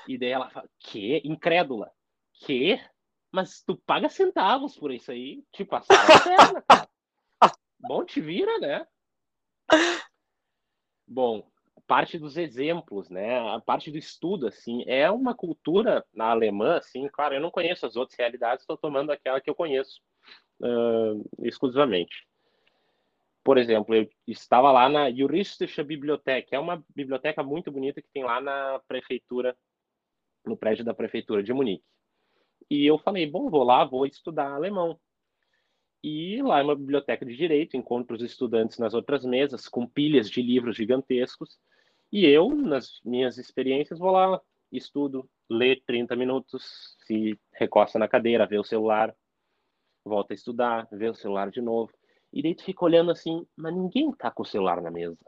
e 0.06 0.18
daí 0.18 0.30
ela 0.30 0.50
fala, 0.50 0.68
que? 0.78 1.22
Incrédula. 1.24 1.90
Que? 2.34 2.78
Mas 3.32 3.62
tu 3.62 3.76
paga 3.76 4.08
centavos 4.08 4.76
por 4.76 4.90
isso 4.90 5.10
aí? 5.10 5.42
Tipo, 5.52 5.76
a 5.76 5.82
sala 5.82 6.06
cara. 6.06 6.88
Bom, 7.80 8.04
te 8.04 8.20
vira, 8.20 8.58
né? 8.58 8.86
Bom, 11.08 11.42
parte 11.86 12.18
dos 12.18 12.36
exemplos, 12.36 13.08
né? 13.08 13.38
A 13.54 13.58
parte 13.58 13.90
do 13.90 13.96
estudo, 13.96 14.46
assim, 14.46 14.84
é 14.86 15.10
uma 15.10 15.34
cultura 15.34 16.04
na 16.12 16.26
alemã, 16.26 16.76
assim, 16.76 17.08
claro, 17.08 17.34
eu 17.34 17.40
não 17.40 17.50
conheço 17.50 17.86
as 17.86 17.96
outras 17.96 18.18
realidades, 18.18 18.62
estou 18.62 18.76
tomando 18.76 19.10
aquela 19.10 19.40
que 19.40 19.48
eu 19.48 19.54
conheço 19.54 20.00
uh, 20.60 21.24
exclusivamente. 21.42 22.28
Por 23.42 23.56
exemplo, 23.56 23.94
eu 23.94 24.06
estava 24.26 24.70
lá 24.70 24.86
na 24.90 25.10
Juristische 25.10 25.82
Bibliothek, 25.82 26.54
é 26.54 26.58
uma 26.58 26.84
biblioteca 26.94 27.42
muito 27.42 27.72
bonita 27.72 28.02
que 28.02 28.10
tem 28.12 28.22
lá 28.22 28.38
na 28.38 28.78
prefeitura, 28.86 29.56
no 30.44 30.58
prédio 30.58 30.84
da 30.84 30.92
prefeitura 30.92 31.42
de 31.42 31.54
Munique. 31.54 31.84
E 32.70 32.84
eu 32.84 32.98
falei, 32.98 33.26
bom, 33.26 33.48
vou 33.48 33.64
lá, 33.64 33.82
vou 33.86 34.04
estudar 34.04 34.52
alemão. 34.52 35.00
E 36.02 36.40
lá 36.42 36.60
é 36.60 36.62
uma 36.62 36.76
biblioteca 36.76 37.26
de 37.26 37.36
direito, 37.36 37.76
encontro 37.76 38.14
os 38.14 38.22
estudantes 38.22 38.78
nas 38.78 38.94
outras 38.94 39.24
mesas, 39.24 39.68
com 39.68 39.86
pilhas 39.86 40.30
de 40.30 40.40
livros 40.40 40.76
gigantescos. 40.76 41.58
E 42.12 42.24
eu, 42.24 42.48
nas 42.50 43.00
minhas 43.04 43.36
experiências, 43.36 43.98
vou 43.98 44.12
lá, 44.12 44.40
estudo, 44.70 45.28
lê 45.50 45.76
30 45.76 46.14
minutos, 46.14 46.96
se 47.04 47.38
recosta 47.52 47.98
na 47.98 48.06
cadeira, 48.06 48.46
vê 48.46 48.58
o 48.58 48.64
celular, 48.64 49.14
volta 50.04 50.32
a 50.32 50.36
estudar, 50.36 50.88
vê 50.92 51.08
o 51.08 51.14
celular 51.14 51.50
de 51.50 51.60
novo. 51.60 51.92
E 52.32 52.42
daí 52.42 52.54
tu 52.54 52.62
fica 52.62 52.84
olhando 52.84 53.10
assim, 53.10 53.44
mas 53.56 53.74
ninguém 53.74 54.12
tá 54.12 54.30
com 54.30 54.42
o 54.42 54.46
celular 54.46 54.80
na 54.80 54.90
mesa. 54.90 55.18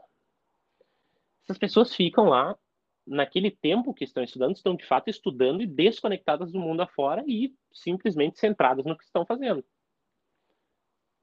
Essas 1.43 1.57
pessoas 1.57 1.93
ficam 1.93 2.25
lá, 2.25 2.57
naquele 3.05 3.51
tempo 3.51 3.93
que 3.93 4.05
estão 4.05 4.23
estudando, 4.23 4.55
estão 4.55 4.75
de 4.75 4.85
fato 4.85 5.09
estudando 5.09 5.61
e 5.61 5.67
desconectadas 5.67 6.51
do 6.51 6.59
mundo 6.59 6.81
afora 6.81 7.23
e 7.27 7.53
simplesmente 7.73 8.39
centradas 8.39 8.85
no 8.85 8.97
que 8.97 9.03
estão 9.03 9.25
fazendo 9.25 9.65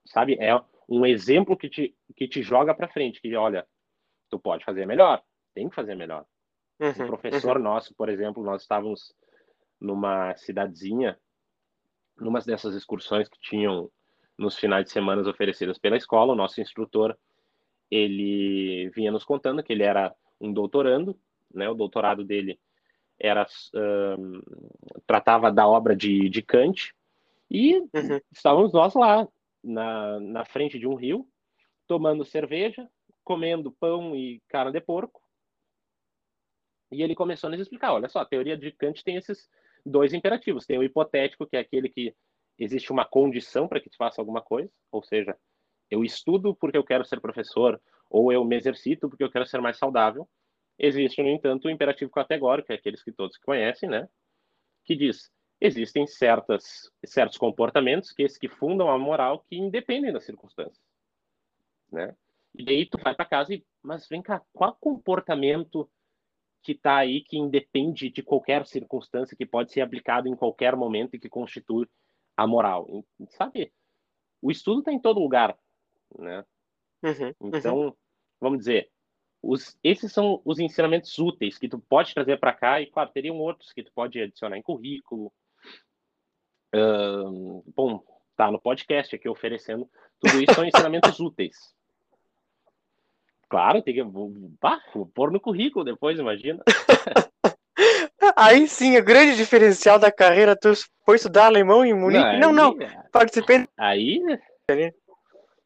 sabe? 0.09 0.37
É 0.41 0.59
um 0.88 1.05
exemplo 1.05 1.57
que 1.57 1.69
te, 1.69 1.95
que 2.17 2.27
te 2.27 2.43
joga 2.43 2.75
para 2.75 2.88
frente, 2.88 3.21
que 3.21 3.35
olha, 3.37 3.67
tu 4.31 4.38
pode 4.38 4.65
fazer 4.65 4.87
melhor, 4.87 5.23
tem 5.55 5.69
que 5.69 5.75
fazer 5.75 5.95
melhor. 5.95 6.25
Uhum, 6.81 6.91
um 6.91 7.07
professor 7.07 7.57
uhum. 7.57 7.62
nosso, 7.62 7.95
por 7.95 8.09
exemplo, 8.09 8.43
nós 8.43 8.62
estávamos 8.62 9.15
numa 9.81 10.37
cidadezinha, 10.37 11.19
numa 12.17 12.41
dessas 12.41 12.75
excursões 12.75 13.29
que 13.29 13.38
tinham 13.41 13.91
nos 14.37 14.57
finais 14.57 14.85
de 14.85 14.93
semana 14.93 15.29
oferecidas 15.29 15.79
pela 15.79 15.97
escola, 15.97 16.33
o 16.33 16.37
nosso 16.37 16.61
instrutor, 16.61 17.17
ele 17.91 18.91
vinha 18.95 19.11
nos 19.11 19.25
contando 19.25 19.62
que 19.62 19.73
ele 19.73 19.83
era 19.83 20.15
um 20.41 20.53
doutorando, 20.53 21.19
né? 21.53 21.69
O 21.69 21.75
doutorado 21.75 22.25
dele 22.25 22.59
era 23.19 23.47
tratava 25.07 25.50
da 25.50 25.67
obra 25.67 25.97
de, 25.97 26.29
de 26.29 26.41
Kant 26.41 26.95
e 27.50 27.79
uhum. 27.79 28.21
estávamos 28.31 28.73
nós 28.73 28.95
lá 28.95 29.27
na, 29.62 30.21
na 30.21 30.45
frente 30.45 30.79
de 30.79 30.87
um 30.87 30.95
rio, 30.95 31.29
tomando 31.87 32.25
cerveja, 32.25 32.88
comendo 33.25 33.73
pão 33.73 34.15
e 34.17 34.41
carne 34.49 34.73
de 34.73 34.81
porco. 34.81 35.23
E 36.91 37.03
ele 37.03 37.15
começou 37.15 37.49
a 37.49 37.50
nos 37.50 37.61
explicar: 37.61 37.93
olha 37.93 38.09
só, 38.09 38.21
a 38.21 38.27
teoria 38.27 38.57
de 38.57 38.73
Kant 38.73 39.03
tem 39.05 39.17
esses 39.17 39.49
dois 39.85 40.12
imperativos. 40.12 40.67
Tem 40.67 40.79
o 40.79 40.83
hipotético, 40.83 41.47
que 41.47 41.57
é 41.57 41.61
aquele 41.61 41.88
que 41.88 42.15
existe 42.59 42.91
uma 42.91 43.05
condição 43.05 43.69
para 43.69 43.81
que 43.81 43.91
tu 43.91 43.97
faça 43.97 44.21
alguma 44.21 44.43
coisa, 44.43 44.71
ou 44.91 45.03
seja, 45.03 45.37
eu 45.91 46.05
estudo 46.05 46.57
porque 46.57 46.77
eu 46.77 46.85
quero 46.85 47.05
ser 47.05 47.21
professor, 47.21 47.81
ou 48.11 48.33
eu 48.33 48.45
me 48.45 48.57
exercito 48.57 49.09
porque 49.09 49.23
eu 49.23 49.31
quero 49.31 49.47
ser 49.47 49.61
mais 49.61 49.77
saudável. 49.79 50.29
Existe, 50.79 51.23
no 51.23 51.29
entanto, 51.29 51.67
o 51.67 51.71
imperativo 51.71 52.11
categórico, 52.11 52.67
que 52.67 52.73
é 52.73 52.77
aqueles 52.77 53.03
que 53.03 53.12
todos 53.12 53.37
conhecem, 53.38 53.88
né? 53.88 54.09
Que 54.85 54.97
diz: 54.97 55.31
existem 55.61 56.07
certas, 56.07 56.91
certos 57.05 57.37
comportamentos 57.37 58.12
que 58.12 58.27
que 58.27 58.49
fundam 58.49 58.88
a 58.91 58.99
moral 58.99 59.45
que 59.49 59.57
independem 59.57 60.12
das 60.12 60.25
circunstâncias, 60.25 60.81
né? 61.91 62.15
E 62.55 62.71
aí 62.71 62.87
tu 62.87 62.99
vai 63.03 63.15
para 63.15 63.25
casa 63.25 63.55
e, 63.55 63.65
mas 63.83 64.09
vem 64.09 64.23
cá, 64.23 64.43
qual 64.53 64.77
comportamento 64.81 65.88
que 66.62 66.73
está 66.73 66.97
aí 66.97 67.23
que 67.23 67.38
independe 67.38 68.11
de 68.11 68.23
qualquer 68.23 68.67
circunstância 68.67 69.37
que 69.37 69.47
pode 69.47 69.73
ser 69.73 69.81
aplicado 69.81 70.29
em 70.29 70.37
qualquer 70.37 70.75
momento 70.77 71.15
e 71.15 71.19
que 71.19 71.29
constitui 71.29 71.88
a 72.37 72.47
moral, 72.47 72.87
sabe? 73.31 73.73
O 74.41 74.50
estudo 74.50 74.81
está 74.81 74.93
em 74.93 75.00
todo 75.00 75.21
lugar, 75.21 75.59
né? 76.19 76.45
Uhum, 77.03 77.35
uhum. 77.41 77.50
então, 77.55 77.79
uhum. 77.79 77.93
vamos 78.41 78.59
dizer, 78.61 78.91
os, 79.43 79.79
esses 79.83 80.12
são 80.12 80.41
os 80.45 80.59
ensinamentos 80.59 81.17
úteis 81.19 81.59
que 81.59 81.69
tu 81.69 81.79
pode 81.79 82.12
trazer 82.12 82.38
para 82.38 82.53
cá 82.53 82.81
e, 82.81 82.87
claro, 82.87 83.11
teriam 83.12 83.38
outros 83.38 83.73
que 83.73 83.83
tu 83.83 83.93
pode 83.93 84.21
adicionar 84.21 84.57
em 84.57 84.62
currículo, 84.62 85.33
Uh, 86.75 87.62
bom, 87.75 88.02
tá 88.37 88.50
no 88.50 88.60
podcast 88.60 89.16
aqui 89.16 89.28
oferecendo 89.28 89.88
tudo 90.20 90.42
isso 90.42 90.54
são 90.54 90.64
ensinamentos 90.64 91.18
úteis. 91.20 91.56
Claro, 93.48 93.80
tem 93.82 93.94
que 93.94 94.04
bah, 94.60 94.80
pôr 95.14 95.30
no 95.30 95.40
currículo 95.40 95.84
depois, 95.84 96.18
imagina. 96.18 96.62
Aí 98.37 98.68
sim, 98.68 98.96
o 98.98 99.04
grande 99.04 99.37
diferencial 99.37 99.98
da 99.98 100.12
carreira, 100.12 100.54
tu 100.54 100.72
foi 101.04 101.16
estudar 101.16 101.46
alemão 101.46 101.84
em 101.84 101.94
Munique? 101.94 102.38
Não, 102.38 102.52
não, 102.52 102.75
não 102.75 102.88
participei. 103.10 103.66
Aí, 103.76 104.20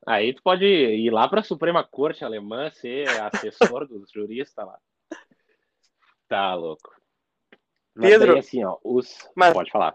aí 0.06 0.32
tu 0.32 0.42
pode 0.42 0.64
ir 0.64 1.11
lá 1.11 1.28
para 1.28 1.40
a 1.40 1.44
Suprema 1.44 1.82
Corte 1.82 2.25
Alemã, 2.25 2.71
ser 2.71 3.09
assessor 3.21 3.87
dos 3.88 4.11
juristas 4.11 4.64
lá. 4.64 4.78
Tá 6.28 6.54
louco. 6.54 6.94
Mas 7.94 8.11
Pedro, 8.11 8.32
daí, 8.32 8.38
assim, 8.38 8.64
ó, 8.64 8.78
os... 8.85 9.28
Mas... 9.35 9.52
pode 9.52 9.71
falar. 9.71 9.94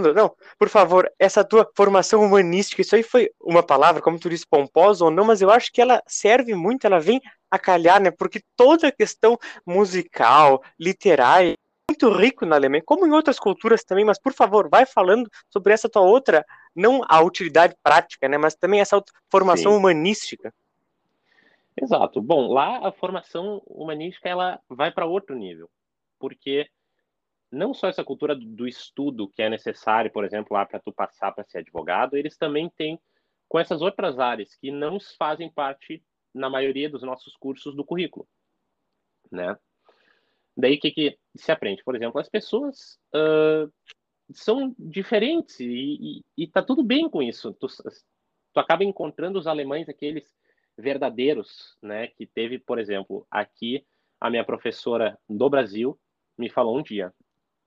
Não, 0.00 0.34
por 0.58 0.68
favor, 0.68 1.10
essa 1.18 1.44
tua 1.44 1.70
formação 1.76 2.22
humanística, 2.22 2.82
isso 2.82 2.96
aí 2.96 3.02
foi 3.02 3.30
uma 3.40 3.62
palavra, 3.62 4.02
como 4.02 4.18
tu 4.18 4.28
disse, 4.28 4.46
pomposa 4.46 5.04
ou 5.04 5.10
não, 5.10 5.24
mas 5.24 5.40
eu 5.40 5.50
acho 5.50 5.72
que 5.72 5.80
ela 5.80 6.02
serve 6.06 6.54
muito, 6.54 6.84
ela 6.84 6.98
vem 6.98 7.20
a 7.50 7.58
calhar, 7.58 8.02
né? 8.02 8.10
Porque 8.10 8.40
toda 8.56 8.88
a 8.88 8.92
questão 8.92 9.38
musical, 9.64 10.62
literária, 10.78 11.52
é 11.52 11.56
muito 11.92 12.10
rico 12.10 12.44
na 12.44 12.56
Alemanha, 12.56 12.82
como 12.84 13.06
em 13.06 13.12
outras 13.12 13.38
culturas 13.38 13.84
também, 13.84 14.04
mas 14.04 14.18
por 14.18 14.32
favor, 14.32 14.68
vai 14.68 14.84
falando 14.84 15.30
sobre 15.48 15.72
essa 15.72 15.88
tua 15.88 16.02
outra, 16.02 16.44
não 16.74 17.02
a 17.08 17.20
utilidade 17.20 17.76
prática, 17.82 18.26
né? 18.28 18.36
Mas 18.36 18.56
também 18.56 18.80
essa 18.80 19.00
formação 19.30 19.72
Sim. 19.72 19.78
humanística. 19.78 20.52
Exato. 21.80 22.20
Bom, 22.20 22.52
lá 22.52 22.88
a 22.88 22.92
formação 22.92 23.62
humanística 23.66 24.28
ela 24.28 24.60
vai 24.68 24.90
para 24.90 25.06
outro 25.06 25.36
nível, 25.36 25.68
porque 26.18 26.68
não 27.54 27.72
só 27.72 27.88
essa 27.88 28.04
cultura 28.04 28.34
do 28.34 28.66
estudo 28.66 29.28
que 29.28 29.42
é 29.42 29.48
necessário, 29.48 30.10
por 30.10 30.24
exemplo, 30.24 30.54
lá 30.54 30.66
para 30.66 30.80
tu 30.80 30.92
passar 30.92 31.32
para 31.32 31.44
ser 31.44 31.58
advogado, 31.58 32.16
eles 32.16 32.36
também 32.36 32.68
têm 32.68 33.00
com 33.48 33.58
essas 33.58 33.80
outras 33.80 34.18
áreas 34.18 34.54
que 34.56 34.70
não 34.70 34.98
fazem 35.18 35.50
parte 35.50 36.02
na 36.34 36.50
maioria 36.50 36.90
dos 36.90 37.02
nossos 37.02 37.36
cursos 37.36 37.74
do 37.76 37.84
currículo, 37.84 38.26
né? 39.30 39.56
Daí 40.56 40.78
que, 40.78 40.90
que 40.90 41.18
se 41.36 41.50
aprende? 41.50 41.82
Por 41.84 41.96
exemplo, 41.96 42.20
as 42.20 42.28
pessoas 42.28 42.98
uh, 43.14 43.72
são 44.32 44.74
diferentes 44.78 45.58
e, 45.60 45.66
e, 45.66 46.24
e, 46.44 46.46
tá 46.46 46.62
tudo 46.62 46.82
bem 46.82 47.08
com 47.08 47.22
isso. 47.22 47.52
Tu, 47.54 47.66
tu 48.52 48.60
acaba 48.60 48.84
encontrando 48.84 49.38
os 49.38 49.46
alemães 49.46 49.88
aqueles 49.88 50.32
verdadeiros, 50.76 51.76
né? 51.82 52.08
Que 52.08 52.26
teve, 52.26 52.58
por 52.58 52.78
exemplo, 52.78 53.26
aqui 53.30 53.84
a 54.20 54.30
minha 54.30 54.44
professora 54.44 55.18
do 55.28 55.50
Brasil 55.50 55.98
me 56.38 56.48
falou 56.48 56.78
um 56.78 56.82
dia, 56.82 57.12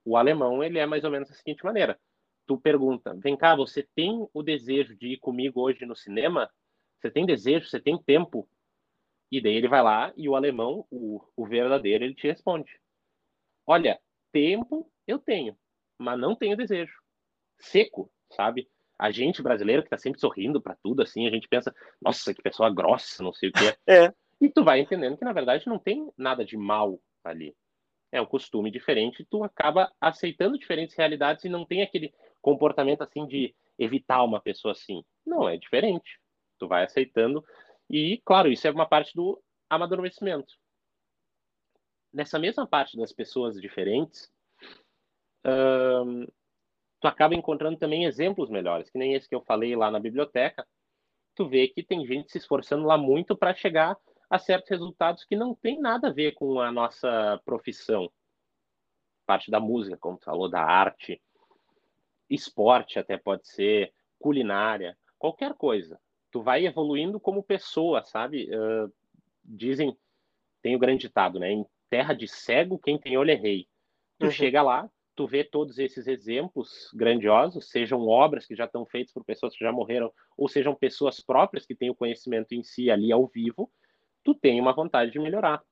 o 0.08 0.16
alemão, 0.16 0.64
ele 0.64 0.78
é 0.78 0.86
mais 0.86 1.04
ou 1.04 1.10
menos 1.10 1.28
da 1.28 1.34
seguinte 1.34 1.64
maneira. 1.64 1.98
Tu 2.46 2.58
pergunta, 2.58 3.14
vem 3.14 3.36
cá, 3.36 3.54
você 3.54 3.86
tem 3.94 4.26
o 4.32 4.42
desejo 4.42 4.96
de 4.96 5.08
ir 5.08 5.18
comigo 5.18 5.60
hoje 5.60 5.84
no 5.84 5.94
cinema? 5.94 6.50
Você 6.98 7.10
tem 7.10 7.26
desejo? 7.26 7.68
Você 7.68 7.78
tem 7.78 8.02
tempo? 8.02 8.48
E 9.30 9.38
daí 9.38 9.54
ele 9.54 9.68
vai 9.68 9.82
lá 9.82 10.10
e 10.16 10.26
o 10.26 10.34
alemão, 10.34 10.86
o, 10.90 11.20
o 11.36 11.46
verdadeiro, 11.46 12.04
ele 12.04 12.14
te 12.14 12.26
responde. 12.26 12.70
Olha, 13.66 14.00
tempo 14.32 14.90
eu 15.06 15.18
tenho, 15.18 15.54
mas 15.98 16.18
não 16.18 16.34
tenho 16.34 16.56
desejo. 16.56 16.94
Seco, 17.58 18.10
sabe? 18.32 18.66
A 18.98 19.10
gente 19.10 19.42
brasileiro 19.42 19.82
que 19.82 19.90
tá 19.90 19.98
sempre 19.98 20.18
sorrindo 20.18 20.60
para 20.60 20.78
tudo, 20.82 21.02
assim, 21.02 21.26
a 21.26 21.30
gente 21.30 21.46
pensa, 21.46 21.74
nossa, 22.00 22.32
que 22.32 22.40
pessoa 22.40 22.72
grossa, 22.72 23.22
não 23.22 23.32
sei 23.32 23.50
o 23.50 23.52
quê. 23.52 23.76
É. 23.86 24.12
E 24.40 24.48
tu 24.48 24.64
vai 24.64 24.80
entendendo 24.80 25.18
que, 25.18 25.24
na 25.24 25.32
verdade, 25.32 25.66
não 25.66 25.78
tem 25.78 26.10
nada 26.16 26.44
de 26.44 26.56
mal 26.56 26.98
ali 27.24 27.54
é 28.10 28.20
um 28.20 28.26
costume 28.26 28.70
diferente, 28.70 29.26
tu 29.30 29.44
acaba 29.44 29.92
aceitando 30.00 30.58
diferentes 30.58 30.96
realidades 30.96 31.44
e 31.44 31.48
não 31.48 31.64
tem 31.64 31.82
aquele 31.82 32.12
comportamento 32.40 33.02
assim 33.02 33.26
de 33.26 33.54
evitar 33.78 34.22
uma 34.22 34.40
pessoa 34.40 34.72
assim. 34.72 35.04
Não, 35.26 35.48
é 35.48 35.56
diferente. 35.56 36.18
Tu 36.58 36.66
vai 36.66 36.84
aceitando 36.84 37.44
e, 37.90 38.20
claro, 38.24 38.50
isso 38.50 38.66
é 38.66 38.70
uma 38.70 38.86
parte 38.86 39.14
do 39.14 39.40
amadurecimento. 39.70 40.54
Nessa 42.12 42.38
mesma 42.38 42.66
parte 42.66 42.96
das 42.96 43.12
pessoas 43.12 43.60
diferentes, 43.60 44.30
hum, 45.44 46.26
tu 47.00 47.06
acaba 47.06 47.34
encontrando 47.34 47.78
também 47.78 48.04
exemplos 48.04 48.50
melhores, 48.50 48.90
que 48.90 48.98
nem 48.98 49.14
esse 49.14 49.28
que 49.28 49.34
eu 49.34 49.42
falei 49.42 49.76
lá 49.76 49.90
na 49.90 50.00
biblioteca. 50.00 50.66
Tu 51.34 51.48
vê 51.48 51.68
que 51.68 51.82
tem 51.82 52.04
gente 52.06 52.32
se 52.32 52.38
esforçando 52.38 52.84
lá 52.84 52.98
muito 52.98 53.36
para 53.36 53.54
chegar 53.54 53.96
a 54.30 54.38
certos 54.38 54.70
resultados 54.70 55.24
que 55.24 55.36
não 55.36 55.54
tem 55.54 55.80
nada 55.80 56.08
a 56.08 56.12
ver 56.12 56.32
com 56.32 56.60
a 56.60 56.70
nossa 56.70 57.40
profissão. 57.44 58.10
Parte 59.26 59.50
da 59.50 59.60
música, 59.60 59.96
como 59.96 60.18
tu 60.18 60.24
falou, 60.24 60.48
da 60.48 60.62
arte, 60.62 61.20
esporte 62.28 62.98
até 62.98 63.16
pode 63.16 63.48
ser, 63.48 63.92
culinária, 64.18 64.96
qualquer 65.18 65.54
coisa. 65.54 65.98
Tu 66.30 66.42
vai 66.42 66.66
evoluindo 66.66 67.18
como 67.18 67.42
pessoa, 67.42 68.02
sabe? 68.04 68.48
Uh, 68.54 68.92
dizem, 69.42 69.96
tem 70.60 70.76
o 70.76 70.78
grande 70.78 71.02
ditado, 71.02 71.38
né? 71.38 71.50
Em 71.52 71.64
terra 71.88 72.12
de 72.12 72.28
cego, 72.28 72.78
quem 72.78 72.98
tem 72.98 73.16
olho 73.16 73.30
é 73.30 73.34
rei. 73.34 73.66
Tu 74.18 74.26
uhum. 74.26 74.32
chega 74.32 74.62
lá, 74.62 74.90
tu 75.14 75.26
vê 75.26 75.42
todos 75.42 75.78
esses 75.78 76.06
exemplos 76.06 76.90
grandiosos, 76.94 77.70
sejam 77.70 78.06
obras 78.06 78.46
que 78.46 78.54
já 78.54 78.66
estão 78.66 78.84
feitas 78.84 79.12
por 79.12 79.24
pessoas 79.24 79.54
que 79.54 79.64
já 79.64 79.72
morreram, 79.72 80.12
ou 80.36 80.48
sejam 80.48 80.74
pessoas 80.74 81.20
próprias 81.20 81.64
que 81.64 81.74
têm 81.74 81.90
o 81.90 81.94
conhecimento 81.94 82.52
em 82.52 82.62
si 82.62 82.90
ali 82.90 83.10
ao 83.10 83.26
vivo, 83.26 83.70
tu 84.24 84.34
tem 84.34 84.60
uma 84.60 84.72
vontade 84.72 85.10
de 85.10 85.18
melhorar. 85.18 85.62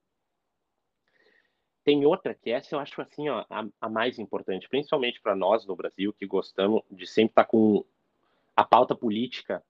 Tem 1.84 2.04
outra 2.04 2.34
que 2.34 2.50
essa 2.50 2.74
eu 2.74 2.80
acho 2.80 3.00
assim, 3.00 3.28
ó, 3.28 3.44
a, 3.48 3.64
a 3.80 3.88
mais 3.88 4.18
importante, 4.18 4.68
principalmente 4.68 5.20
para 5.20 5.36
nós 5.36 5.64
no 5.66 5.76
Brasil 5.76 6.12
que 6.12 6.26
gostamos 6.26 6.82
de 6.90 7.06
sempre 7.06 7.32
estar 7.32 7.44
tá 7.44 7.48
com 7.48 7.84
a 8.56 8.64
pauta 8.64 8.94
política, 8.94 9.62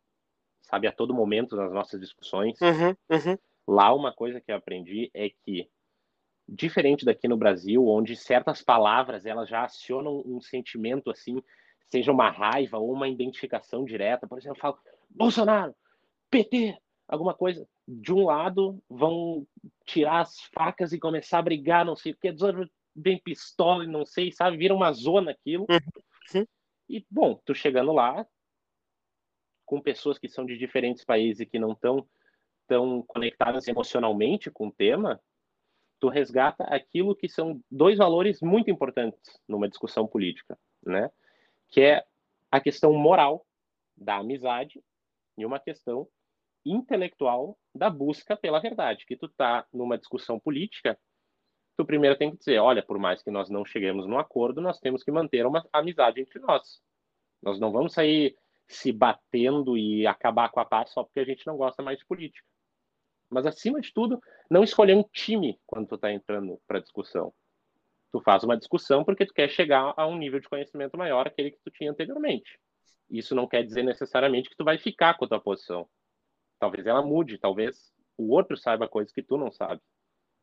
sabe, 0.62 0.86
a 0.86 0.92
todo 0.92 1.12
momento 1.12 1.56
nas 1.56 1.72
nossas 1.72 2.00
discussões. 2.00 2.58
Uhum, 2.60 2.96
uhum. 3.10 3.38
Lá 3.66 3.92
uma 3.92 4.12
coisa 4.12 4.40
que 4.40 4.50
eu 4.50 4.56
aprendi 4.56 5.10
é 5.12 5.28
que 5.28 5.68
diferente 6.48 7.04
daqui 7.04 7.26
no 7.26 7.36
Brasil, 7.36 7.86
onde 7.86 8.14
certas 8.14 8.62
palavras 8.62 9.26
elas 9.26 9.48
já 9.48 9.64
acionam 9.64 10.22
um 10.24 10.40
sentimento 10.40 11.10
assim, 11.10 11.42
seja 11.90 12.12
uma 12.12 12.30
raiva 12.30 12.78
ou 12.78 12.92
uma 12.92 13.08
identificação 13.08 13.84
direta. 13.84 14.26
Por 14.26 14.38
exemplo, 14.38 14.56
eu 14.56 14.60
falo 14.60 14.78
Bolsonaro, 15.10 15.74
PT, 16.30 16.78
alguma 17.08 17.34
coisa. 17.34 17.68
De 17.86 18.12
um 18.12 18.24
lado, 18.24 18.82
vão 18.88 19.46
tirar 19.84 20.20
as 20.20 20.40
facas 20.52 20.92
e 20.92 20.98
começar 20.98 21.38
a 21.38 21.42
brigar, 21.42 21.84
não 21.84 21.94
sei 21.94 22.12
o 22.12 22.16
que, 22.16 22.34
bem 22.94 23.18
pistola 23.18 23.84
e 23.84 23.88
não 23.88 24.04
sei, 24.04 24.32
sabe? 24.32 24.56
Vira 24.56 24.74
uma 24.74 24.92
zona 24.92 25.30
aquilo. 25.30 25.66
Uhum. 25.70 26.46
E, 26.88 27.04
bom, 27.10 27.40
tu 27.44 27.54
chegando 27.54 27.92
lá, 27.92 28.26
com 29.64 29.80
pessoas 29.80 30.18
que 30.18 30.28
são 30.28 30.46
de 30.46 30.56
diferentes 30.56 31.04
países 31.04 31.40
e 31.40 31.46
que 31.46 31.58
não 31.58 31.72
estão 31.72 32.08
tão 32.66 33.02
conectadas 33.02 33.68
emocionalmente 33.68 34.50
com 34.50 34.68
o 34.68 34.72
tema, 34.72 35.20
tu 36.00 36.08
resgata 36.08 36.64
aquilo 36.64 37.14
que 37.14 37.28
são 37.28 37.62
dois 37.70 37.98
valores 37.98 38.40
muito 38.40 38.70
importantes 38.70 39.40
numa 39.46 39.68
discussão 39.68 40.06
política, 40.06 40.58
né? 40.84 41.10
Que 41.68 41.80
é 41.82 42.04
a 42.50 42.60
questão 42.60 42.92
moral 42.92 43.46
da 43.96 44.16
amizade 44.16 44.82
e 45.36 45.44
uma 45.44 45.58
questão 45.58 46.08
intelectual 46.70 47.58
da 47.74 47.88
busca 47.88 48.36
pela 48.36 48.60
verdade. 48.60 49.04
Que 49.06 49.16
tu 49.16 49.28
tá 49.28 49.66
numa 49.72 49.98
discussão 49.98 50.38
política, 50.38 50.98
tu 51.76 51.84
primeiro 51.84 52.16
tem 52.16 52.30
que 52.30 52.38
dizer, 52.38 52.58
olha, 52.58 52.82
por 52.82 52.98
mais 52.98 53.22
que 53.22 53.30
nós 53.30 53.50
não 53.50 53.64
cheguemos 53.64 54.06
num 54.06 54.18
acordo, 54.18 54.60
nós 54.60 54.78
temos 54.78 55.02
que 55.02 55.10
manter 55.10 55.46
uma 55.46 55.66
amizade 55.72 56.20
entre 56.20 56.38
nós. 56.40 56.80
Nós 57.42 57.60
não 57.60 57.70
vamos 57.70 57.92
sair 57.92 58.36
se 58.66 58.92
batendo 58.92 59.76
e 59.76 60.06
acabar 60.06 60.48
com 60.48 60.58
a 60.58 60.64
paz 60.64 60.90
só 60.90 61.04
porque 61.04 61.20
a 61.20 61.24
gente 61.24 61.46
não 61.46 61.56
gosta 61.56 61.82
mais 61.82 61.98
de 61.98 62.06
política. 62.06 62.46
Mas 63.30 63.46
acima 63.46 63.80
de 63.80 63.92
tudo, 63.92 64.20
não 64.50 64.62
escolher 64.62 64.96
um 64.96 65.02
time 65.02 65.60
quando 65.66 65.88
tu 65.88 65.98
tá 65.98 66.12
entrando 66.12 66.60
para 66.66 66.80
discussão. 66.80 67.32
Tu 68.12 68.20
faz 68.20 68.44
uma 68.44 68.56
discussão 68.56 69.04
porque 69.04 69.26
tu 69.26 69.34
quer 69.34 69.48
chegar 69.48 69.92
a 69.96 70.06
um 70.06 70.16
nível 70.16 70.40
de 70.40 70.48
conhecimento 70.48 70.96
maior 70.96 71.26
aquele 71.26 71.50
que 71.50 71.60
tu 71.62 71.70
tinha 71.70 71.90
anteriormente. 71.90 72.58
Isso 73.10 73.34
não 73.34 73.46
quer 73.46 73.64
dizer 73.64 73.82
necessariamente 73.82 74.48
que 74.48 74.56
tu 74.56 74.64
vai 74.64 74.78
ficar 74.78 75.16
com 75.16 75.24
a 75.24 75.28
tua 75.28 75.40
posição. 75.40 75.88
Talvez 76.58 76.86
ela 76.86 77.02
mude, 77.02 77.38
talvez 77.38 77.92
o 78.16 78.32
outro 78.32 78.56
saiba 78.56 78.88
coisas 78.88 79.12
que 79.12 79.22
tu 79.22 79.36
não 79.36 79.50
sabe. 79.50 79.80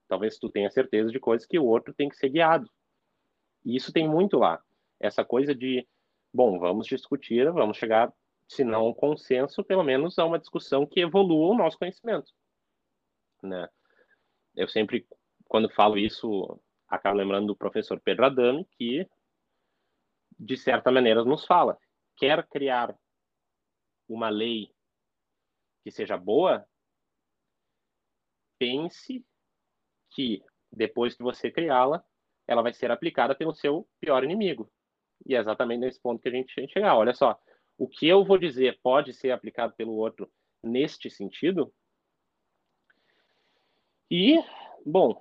Talvez 0.07 0.37
tu 0.37 0.49
tenha 0.49 0.69
certeza 0.69 1.11
de 1.11 1.19
coisas 1.19 1.47
que 1.47 1.57
o 1.57 1.65
outro 1.65 1.93
tem 1.93 2.09
que 2.09 2.15
ser 2.15 2.29
guiado. 2.29 2.69
E 3.65 3.75
isso 3.75 3.91
tem 3.91 4.07
muito 4.07 4.37
lá. 4.37 4.61
Essa 4.99 5.25
coisa 5.25 5.55
de, 5.55 5.87
bom, 6.33 6.59
vamos 6.59 6.85
discutir, 6.85 7.51
vamos 7.51 7.77
chegar, 7.77 8.13
se 8.47 8.63
não 8.63 8.89
um 8.89 8.93
consenso, 8.93 9.63
pelo 9.63 9.83
menos 9.83 10.19
a 10.19 10.25
uma 10.25 10.39
discussão 10.39 10.85
que 10.85 10.99
evolua 10.99 11.53
o 11.53 11.57
nosso 11.57 11.77
conhecimento. 11.77 12.31
Né? 13.41 13.67
Eu 14.55 14.67
sempre, 14.67 15.07
quando 15.45 15.69
falo 15.69 15.97
isso, 15.97 16.59
acabo 16.87 17.17
lembrando 17.17 17.47
do 17.47 17.55
professor 17.55 17.99
Pedro 17.99 18.25
Adame, 18.25 18.65
que, 18.77 19.07
de 20.37 20.57
certa 20.57 20.91
maneira, 20.91 21.23
nos 21.23 21.45
fala: 21.45 21.77
quer 22.15 22.45
criar 22.47 22.95
uma 24.07 24.29
lei 24.29 24.71
que 25.83 25.91
seja 25.91 26.17
boa, 26.17 26.65
pense 28.57 29.25
que 30.11 30.43
depois 30.71 31.15
que 31.15 31.23
você 31.23 31.51
criá-la, 31.51 32.03
ela 32.47 32.61
vai 32.61 32.73
ser 32.73 32.91
aplicada 32.91 33.35
pelo 33.35 33.53
seu 33.53 33.87
pior 33.99 34.23
inimigo. 34.23 34.71
E 35.25 35.35
é 35.35 35.39
exatamente 35.39 35.81
nesse 35.81 36.01
ponto 36.01 36.21
que 36.21 36.29
a 36.29 36.31
gente 36.31 36.53
chegar. 36.69 36.95
Olha 36.95 37.13
só, 37.13 37.39
o 37.77 37.87
que 37.87 38.07
eu 38.07 38.23
vou 38.23 38.37
dizer 38.37 38.79
pode 38.81 39.13
ser 39.13 39.31
aplicado 39.31 39.73
pelo 39.75 39.93
outro 39.93 40.31
neste 40.61 41.09
sentido, 41.09 41.73
E, 44.15 44.39
bom, 44.85 45.19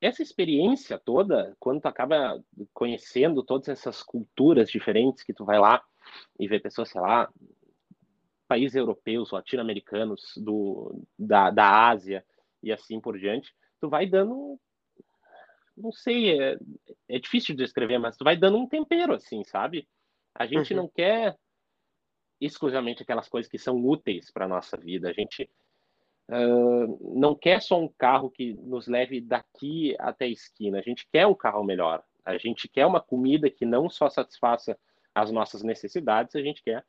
essa 0.00 0.22
experiência 0.22 0.98
toda, 0.98 1.54
quando 1.60 1.82
tu 1.82 1.88
acaba 1.88 2.42
conhecendo 2.72 3.42
todas 3.42 3.68
essas 3.68 4.02
culturas 4.02 4.70
diferentes 4.70 5.22
que 5.22 5.34
tu 5.34 5.44
vai 5.44 5.58
lá 5.58 5.84
e 6.40 6.48
vê 6.48 6.58
pessoas, 6.58 6.88
sei 6.88 7.02
lá, 7.02 7.30
países 8.54 8.76
europeus, 8.76 9.32
latino-americanos, 9.32 10.32
do 10.36 11.04
da, 11.18 11.50
da 11.50 11.88
Ásia 11.88 12.24
e 12.62 12.72
assim 12.72 13.00
por 13.00 13.18
diante, 13.18 13.52
tu 13.80 13.88
vai 13.88 14.06
dando 14.06 14.60
não 15.76 15.90
sei, 15.90 16.40
é, 16.40 16.56
é 17.08 17.18
difícil 17.18 17.56
de 17.56 17.64
descrever, 17.64 17.98
mas 17.98 18.16
tu 18.16 18.22
vai 18.22 18.36
dando 18.36 18.56
um 18.56 18.68
tempero 18.68 19.12
assim, 19.12 19.42
sabe? 19.42 19.88
A 20.32 20.46
gente 20.46 20.72
uhum. 20.72 20.82
não 20.82 20.88
quer 20.88 21.36
exclusivamente 22.40 23.02
aquelas 23.02 23.28
coisas 23.28 23.50
que 23.50 23.58
são 23.58 23.84
úteis 23.84 24.30
para 24.30 24.46
nossa 24.46 24.76
vida. 24.76 25.08
A 25.08 25.12
gente 25.12 25.50
uh, 26.30 27.18
não 27.18 27.34
quer 27.34 27.60
só 27.60 27.80
um 27.80 27.88
carro 27.98 28.30
que 28.30 28.54
nos 28.54 28.86
leve 28.86 29.20
daqui 29.20 29.96
até 29.98 30.26
a 30.26 30.28
esquina. 30.28 30.78
A 30.78 30.82
gente 30.82 31.08
quer 31.12 31.26
um 31.26 31.34
carro 31.34 31.64
melhor. 31.64 32.04
A 32.24 32.38
gente 32.38 32.68
quer 32.68 32.86
uma 32.86 33.00
comida 33.00 33.50
que 33.50 33.66
não 33.66 33.90
só 33.90 34.08
satisfaça 34.08 34.78
as 35.12 35.32
nossas 35.32 35.64
necessidades, 35.64 36.36
a 36.36 36.40
gente 36.40 36.62
quer 36.62 36.84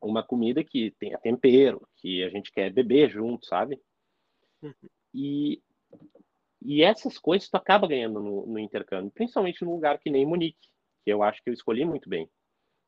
uma 0.00 0.22
comida 0.22 0.62
que 0.62 0.92
tenha 0.98 1.18
tempero, 1.18 1.86
que 1.96 2.22
a 2.22 2.30
gente 2.30 2.52
quer 2.52 2.72
beber 2.72 3.10
junto, 3.10 3.46
sabe? 3.46 3.80
Uhum. 4.62 4.72
E, 5.14 5.62
e 6.62 6.82
essas 6.82 7.18
coisas 7.18 7.48
tu 7.48 7.56
acaba 7.56 7.88
ganhando 7.88 8.20
no, 8.20 8.46
no 8.46 8.58
intercâmbio, 8.58 9.10
principalmente 9.10 9.64
num 9.64 9.72
lugar 9.72 9.98
que 9.98 10.10
nem 10.10 10.26
Munique, 10.26 10.68
que 11.04 11.10
eu 11.10 11.22
acho 11.22 11.42
que 11.42 11.50
eu 11.50 11.54
escolhi 11.54 11.84
muito 11.84 12.08
bem. 12.08 12.30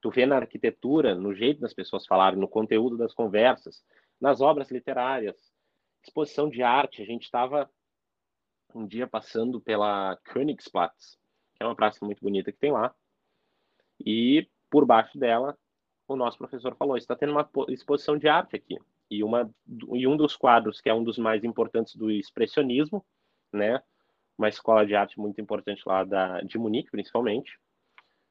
Tu 0.01 0.11
vê 0.11 0.25
na 0.25 0.37
arquitetura, 0.37 1.15
no 1.15 1.35
jeito 1.35 1.61
das 1.61 1.75
pessoas 1.75 2.07
falarem, 2.07 2.39
no 2.39 2.49
conteúdo 2.49 2.97
das 2.97 3.13
conversas, 3.13 3.85
nas 4.21 4.41
obras 4.41 4.71
literárias, 4.71 5.37
exposição 6.03 6.49
de 6.49 6.63
arte. 6.63 7.03
A 7.03 7.07
gente 7.07 7.25
estava 7.25 7.71
um 8.75 8.87
dia 8.87 9.07
passando 9.07 9.61
pela 9.61 10.17
Königsplatz, 10.25 11.19
que 11.55 11.63
é 11.63 11.67
uma 11.67 11.77
praça 11.77 12.05
muito 12.05 12.23
bonita 12.23 12.53
que 12.53 12.59
tem 12.59 12.73
lá, 12.73 12.95
e 14.05 14.49
por 14.71 14.87
baixo 14.87 15.19
dela 15.19 15.59
o 16.13 16.17
nosso 16.17 16.39
professor 16.39 16.75
falou: 16.75 16.97
está 16.97 17.15
tendo 17.15 17.33
uma 17.33 17.49
exposição 17.69 18.19
de 18.19 18.29
arte 18.29 18.57
aqui. 18.57 18.79
E, 19.11 19.25
uma, 19.25 19.51
e 19.93 20.07
um 20.07 20.17
dos 20.17 20.37
quadros, 20.37 20.81
que 20.81 20.89
é 20.89 20.95
um 20.95 21.03
dos 21.03 21.19
mais 21.19 21.43
importantes 21.43 21.97
do 21.97 22.11
expressionismo, 22.11 23.05
né? 23.53 23.83
Uma 24.39 24.49
escola 24.49 24.87
de 24.87 24.95
arte 24.95 25.19
muito 25.19 25.41
importante 25.41 25.83
lá 25.85 26.05
da, 26.05 26.41
de 26.41 26.59
Munique, 26.59 26.91
principalmente. 26.91 27.59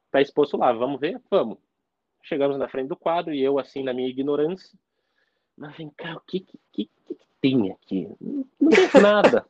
Está 0.05 0.21
exposto 0.21 0.57
lá, 0.57 0.71
vamos 0.71 0.99
ver? 0.99 1.21
Vamos. 1.29 1.57
Chegamos 2.23 2.57
na 2.57 2.67
frente 2.67 2.87
do 2.87 2.95
quadro 2.95 3.33
e 3.33 3.41
eu, 3.41 3.59
assim, 3.59 3.83
na 3.83 3.93
minha 3.93 4.09
ignorância, 4.09 4.77
mas 5.55 5.75
vem 5.75 5.89
cá, 5.89 6.15
o 6.15 6.21
que, 6.21 6.41
que, 6.41 6.59
que, 6.71 6.85
que 6.85 7.17
tem 7.41 7.71
aqui? 7.71 8.09
Não, 8.19 8.45
não 8.59 8.69
tem 8.69 9.01
nada, 9.01 9.45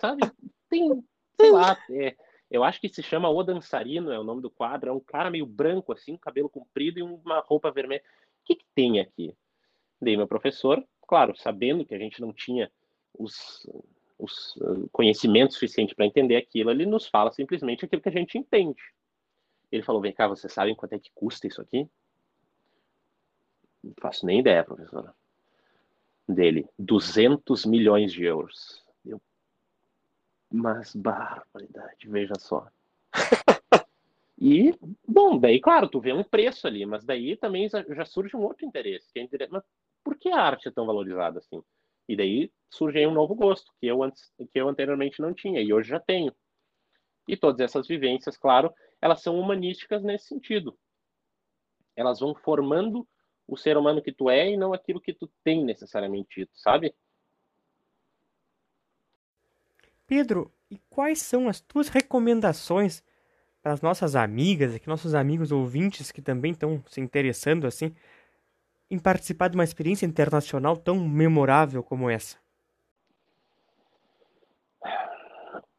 sabe? 0.00 0.30
Tem, 0.68 1.04
sei 1.40 1.50
lá, 1.50 1.78
é, 1.90 2.16
eu 2.52 2.62
acho 2.62 2.78
que 2.78 2.88
se 2.90 3.02
chama 3.02 3.30
O 3.30 3.42
Dançarino, 3.42 4.12
é 4.12 4.18
o 4.18 4.22
nome 4.22 4.42
do 4.42 4.50
quadro. 4.50 4.90
É 4.90 4.92
um 4.92 5.00
cara 5.00 5.30
meio 5.30 5.46
branco, 5.46 5.90
assim, 5.90 6.18
cabelo 6.18 6.50
comprido 6.50 6.98
e 6.98 7.02
uma 7.02 7.40
roupa 7.40 7.70
vermelha. 7.70 8.02
O 8.42 8.44
que, 8.44 8.56
que 8.56 8.66
tem 8.74 9.00
aqui? 9.00 9.34
Dei 9.98 10.18
meu 10.18 10.28
professor, 10.28 10.86
claro, 11.08 11.34
sabendo 11.34 11.82
que 11.82 11.94
a 11.94 11.98
gente 11.98 12.20
não 12.20 12.30
tinha 12.30 12.70
os, 13.18 13.66
os 14.18 14.54
uh, 14.56 14.86
conhecimentos 14.92 15.54
suficientes 15.54 15.94
para 15.94 16.04
entender 16.04 16.36
aquilo, 16.36 16.70
ele 16.70 16.84
nos 16.84 17.06
fala 17.06 17.32
simplesmente 17.32 17.86
aquilo 17.86 18.02
que 18.02 18.08
a 18.10 18.12
gente 18.12 18.36
entende. 18.36 18.82
Ele 19.70 19.82
falou: 19.82 20.02
Vem 20.02 20.12
cá, 20.12 20.28
vocês 20.28 20.52
sabem 20.52 20.74
quanto 20.74 20.92
é 20.92 20.98
que 20.98 21.10
custa 21.14 21.46
isso 21.46 21.62
aqui? 21.62 21.88
Não 23.82 23.94
faço 23.98 24.26
nem 24.26 24.40
ideia, 24.40 24.62
professora. 24.62 25.14
Dele: 26.28 26.68
200 26.78 27.64
milhões 27.64 28.12
de 28.12 28.24
euros. 28.24 28.84
Mas 30.52 30.94
barbaridade, 30.94 32.08
veja 32.08 32.34
só. 32.38 32.68
e, 34.38 34.74
bom, 35.08 35.38
daí, 35.38 35.58
claro, 35.60 35.88
tu 35.88 35.98
vê 35.98 36.12
um 36.12 36.22
preço 36.22 36.66
ali, 36.66 36.84
mas 36.84 37.04
daí 37.04 37.36
também 37.36 37.68
já 37.70 38.04
surge 38.04 38.36
um 38.36 38.42
outro 38.42 38.66
interesse, 38.66 39.10
que 39.12 39.18
é 39.18 39.22
interesse, 39.22 39.50
mas 39.50 39.64
por 40.04 40.16
que 40.18 40.28
a 40.28 40.40
arte 40.40 40.68
é 40.68 40.70
tão 40.70 40.84
valorizada 40.84 41.38
assim? 41.38 41.62
E 42.06 42.14
daí 42.14 42.52
surge 42.68 43.06
um 43.06 43.12
novo 43.12 43.34
gosto, 43.34 43.72
que 43.80 43.86
eu, 43.86 44.02
antes, 44.02 44.30
que 44.50 44.60
eu 44.60 44.68
anteriormente 44.68 45.22
não 45.22 45.32
tinha, 45.32 45.60
e 45.62 45.72
hoje 45.72 45.88
já 45.88 46.00
tenho. 46.00 46.34
E 47.26 47.36
todas 47.36 47.60
essas 47.60 47.86
vivências, 47.86 48.36
claro, 48.36 48.74
elas 49.00 49.22
são 49.22 49.38
humanísticas 49.38 50.02
nesse 50.02 50.26
sentido. 50.26 50.78
Elas 51.96 52.20
vão 52.20 52.34
formando 52.34 53.08
o 53.46 53.56
ser 53.56 53.76
humano 53.76 54.02
que 54.02 54.12
tu 54.12 54.28
é 54.28 54.50
e 54.50 54.56
não 54.56 54.72
aquilo 54.72 55.00
que 55.00 55.14
tu 55.14 55.30
tem 55.42 55.64
necessariamente 55.64 56.48
sabe? 56.52 56.94
Pedro, 60.14 60.52
e 60.70 60.76
quais 60.90 61.22
são 61.22 61.48
as 61.48 61.58
tuas 61.58 61.88
recomendações 61.88 63.02
para 63.62 63.72
as 63.72 63.80
nossas 63.80 64.14
amigas, 64.14 64.74
aqui 64.74 64.86
nossos 64.86 65.14
amigos 65.14 65.50
ouvintes 65.50 66.12
que 66.12 66.20
também 66.20 66.52
estão 66.52 66.84
se 66.86 67.00
interessando 67.00 67.66
assim 67.66 67.94
em 68.90 68.98
participar 68.98 69.48
de 69.48 69.56
uma 69.56 69.64
experiência 69.64 70.04
internacional 70.04 70.76
tão 70.76 71.00
memorável 71.00 71.82
como 71.82 72.10
essa? 72.10 72.36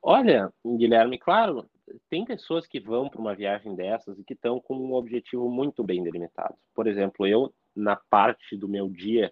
Olha, 0.02 0.52
Guilherme, 0.65 1.19
claro, 1.19 1.69
tem 2.10 2.26
pessoas 2.26 2.65
que 2.65 2.80
vão 2.80 3.10
para 3.10 3.22
uma 3.22 3.36
viagem 3.36 3.76
dessas 3.76 4.17
e 4.17 4.24
que 4.24 4.34
estão 4.34 4.60
com 4.60 4.76
um 4.76 4.96
objetivo 4.96 5.48
muito 5.48 5.84
bem 5.84 6.04
delimitado. 6.04 6.56
Por 6.74 6.88
exemplo, 6.88 7.28
eu, 7.28 7.54
na 7.76 7.96
parte 7.96 8.58
do 8.58 8.67
meu 8.67 8.89
dia 8.89 9.32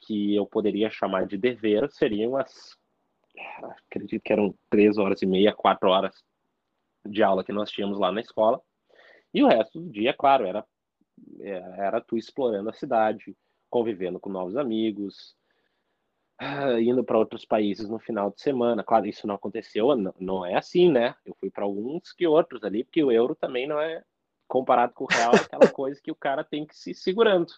que 0.00 0.34
eu 0.34 0.44
poderia 0.44 0.90
chamar 0.90 1.26
de 1.26 1.38
dever, 1.38 1.90
seriam 1.90 2.36
as 2.36 2.76
acredito 3.86 4.22
que 4.22 4.32
eram 4.32 4.54
três 4.70 4.98
horas 4.98 5.22
e 5.22 5.26
meia, 5.26 5.52
quatro 5.52 5.88
horas 5.90 6.14
de 7.06 7.22
aula 7.22 7.44
que 7.44 7.52
nós 7.52 7.70
tínhamos 7.70 7.98
lá 7.98 8.10
na 8.10 8.20
escola. 8.20 8.60
E 9.32 9.42
o 9.42 9.48
resto 9.48 9.80
do 9.80 9.90
dia, 9.90 10.14
claro, 10.14 10.46
era, 10.46 10.64
é, 11.40 11.50
era 11.78 12.00
tu 12.00 12.16
explorando 12.16 12.70
a 12.70 12.72
cidade, 12.72 13.36
convivendo 13.68 14.20
com 14.20 14.30
novos 14.30 14.56
amigos, 14.56 15.36
ah, 16.38 16.80
indo 16.80 17.04
para 17.04 17.18
outros 17.18 17.44
países 17.44 17.88
no 17.88 17.98
final 17.98 18.30
de 18.30 18.40
semana. 18.40 18.82
Claro, 18.82 19.06
isso 19.06 19.26
não 19.26 19.34
aconteceu, 19.34 19.94
não, 19.96 20.14
não 20.18 20.46
é 20.46 20.54
assim, 20.54 20.90
né? 20.90 21.14
Eu 21.24 21.34
fui 21.38 21.50
para 21.50 21.64
alguns 21.64 22.12
que 22.12 22.26
outros 22.26 22.62
ali, 22.64 22.84
porque 22.84 23.02
o 23.02 23.12
euro 23.12 23.34
também 23.34 23.66
não 23.66 23.80
é, 23.80 24.02
comparado 24.46 24.92
com 24.94 25.04
o 25.04 25.08
real, 25.08 25.32
é 25.34 25.38
aquela 25.38 25.68
coisa 25.72 26.00
que 26.00 26.10
o 26.10 26.16
cara 26.16 26.44
tem 26.44 26.66
que 26.66 26.76
se 26.76 26.94
segurando. 26.94 27.52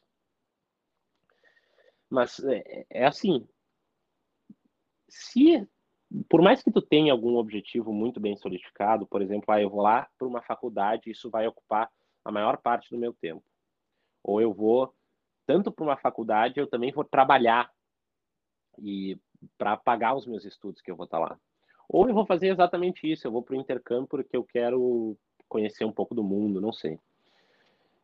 Mas 2.09 2.39
é, 2.41 2.87
é 2.89 3.07
assim, 3.07 3.47
se 5.09 5.69
por 6.29 6.41
mais 6.41 6.63
que 6.63 6.71
tu 6.71 6.81
tenha 6.81 7.13
algum 7.13 7.37
objetivo 7.37 7.93
muito 7.93 8.21
bem 8.21 8.37
solidificado, 8.37 9.07
por 9.07 9.21
exemplo, 9.21 9.53
ah, 9.53 9.61
eu 9.61 9.69
vou 9.69 9.83
lá 9.83 10.09
para 10.17 10.27
uma 10.27 10.41
faculdade, 10.41 11.11
isso 11.11 11.29
vai 11.29 11.47
ocupar 11.47 11.91
a 12.25 12.31
maior 12.31 12.57
parte 12.59 12.91
do 12.91 12.99
meu 12.99 13.13
tempo. 13.13 13.45
Ou 14.23 14.41
eu 14.41 14.53
vou 14.53 14.95
tanto 15.47 15.71
para 15.71 15.85
uma 15.85 15.97
faculdade, 15.97 16.59
eu 16.59 16.67
também 16.67 16.93
vou 16.93 17.05
trabalhar 17.05 17.71
e 18.79 19.19
para 19.57 19.77
pagar 19.77 20.15
os 20.15 20.27
meus 20.27 20.45
estudos 20.45 20.81
que 20.81 20.91
eu 20.91 20.97
vou 20.97 21.05
estar 21.05 21.19
tá 21.19 21.25
lá. 21.25 21.41
Ou 21.89 22.09
eu 22.09 22.15
vou 22.15 22.27
fazer 22.27 22.49
exatamente 22.49 23.11
isso, 23.11 23.27
eu 23.27 23.33
vou 23.33 23.43
para 23.43 23.55
o 23.55 23.61
intercâmbio 23.61 24.09
porque 24.09 24.37
eu 24.37 24.45
quero 24.45 25.17
conhecer 25.49 25.85
um 25.85 25.93
pouco 25.93 26.15
do 26.15 26.25
mundo, 26.25 26.61
não 26.61 26.73
sei. 26.73 26.99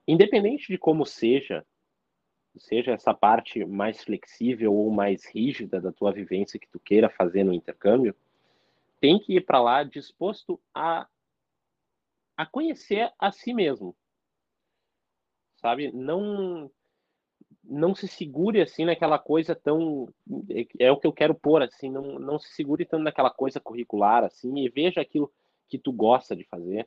Independente 0.07 0.69
de 0.69 0.79
como 0.79 1.05
seja 1.05 1.65
seja 2.59 2.93
essa 2.93 3.15
parte 3.15 3.65
mais 3.65 4.03
flexível 4.03 4.75
ou 4.75 4.91
mais 4.91 5.25
rígida 5.27 5.81
da 5.81 5.93
tua 5.93 6.12
vivência 6.12 6.59
que 6.59 6.69
tu 6.69 6.79
queira 6.79 7.09
fazer 7.09 7.45
no 7.45 7.53
intercâmbio, 7.53 8.15
tem 9.01 9.19
que 9.19 9.37
ir 9.37 9.41
para 9.41 9.61
lá 9.61 9.83
disposto 9.83 10.61
a, 10.75 11.09
a 12.37 12.47
conhecer 12.47 13.12
a 13.19 13.33
si 13.33 13.53
mesmo. 13.53 13.97
Sabe? 15.57 15.91
Não 15.93 16.71
não 17.65 17.95
se 17.95 18.09
segure 18.09 18.61
assim 18.61 18.85
naquela 18.85 19.19
coisa 19.19 19.55
tão 19.55 20.12
é, 20.51 20.67
é 20.87 20.91
o 20.91 20.97
que 20.99 21.07
eu 21.07 21.12
quero 21.12 21.33
pôr 21.33 21.62
assim, 21.62 21.88
não, 21.91 22.19
não 22.19 22.37
se 22.37 22.49
segure 22.55 22.85
tanto 22.85 23.05
naquela 23.05 23.31
coisa 23.31 23.61
curricular 23.61 24.25
assim 24.25 24.59
e 24.59 24.69
veja 24.69 25.01
aquilo 25.01 25.33
que 25.69 25.79
tu 25.79 25.93
gosta 25.93 26.37
de 26.37 26.45
fazer, 26.45 26.87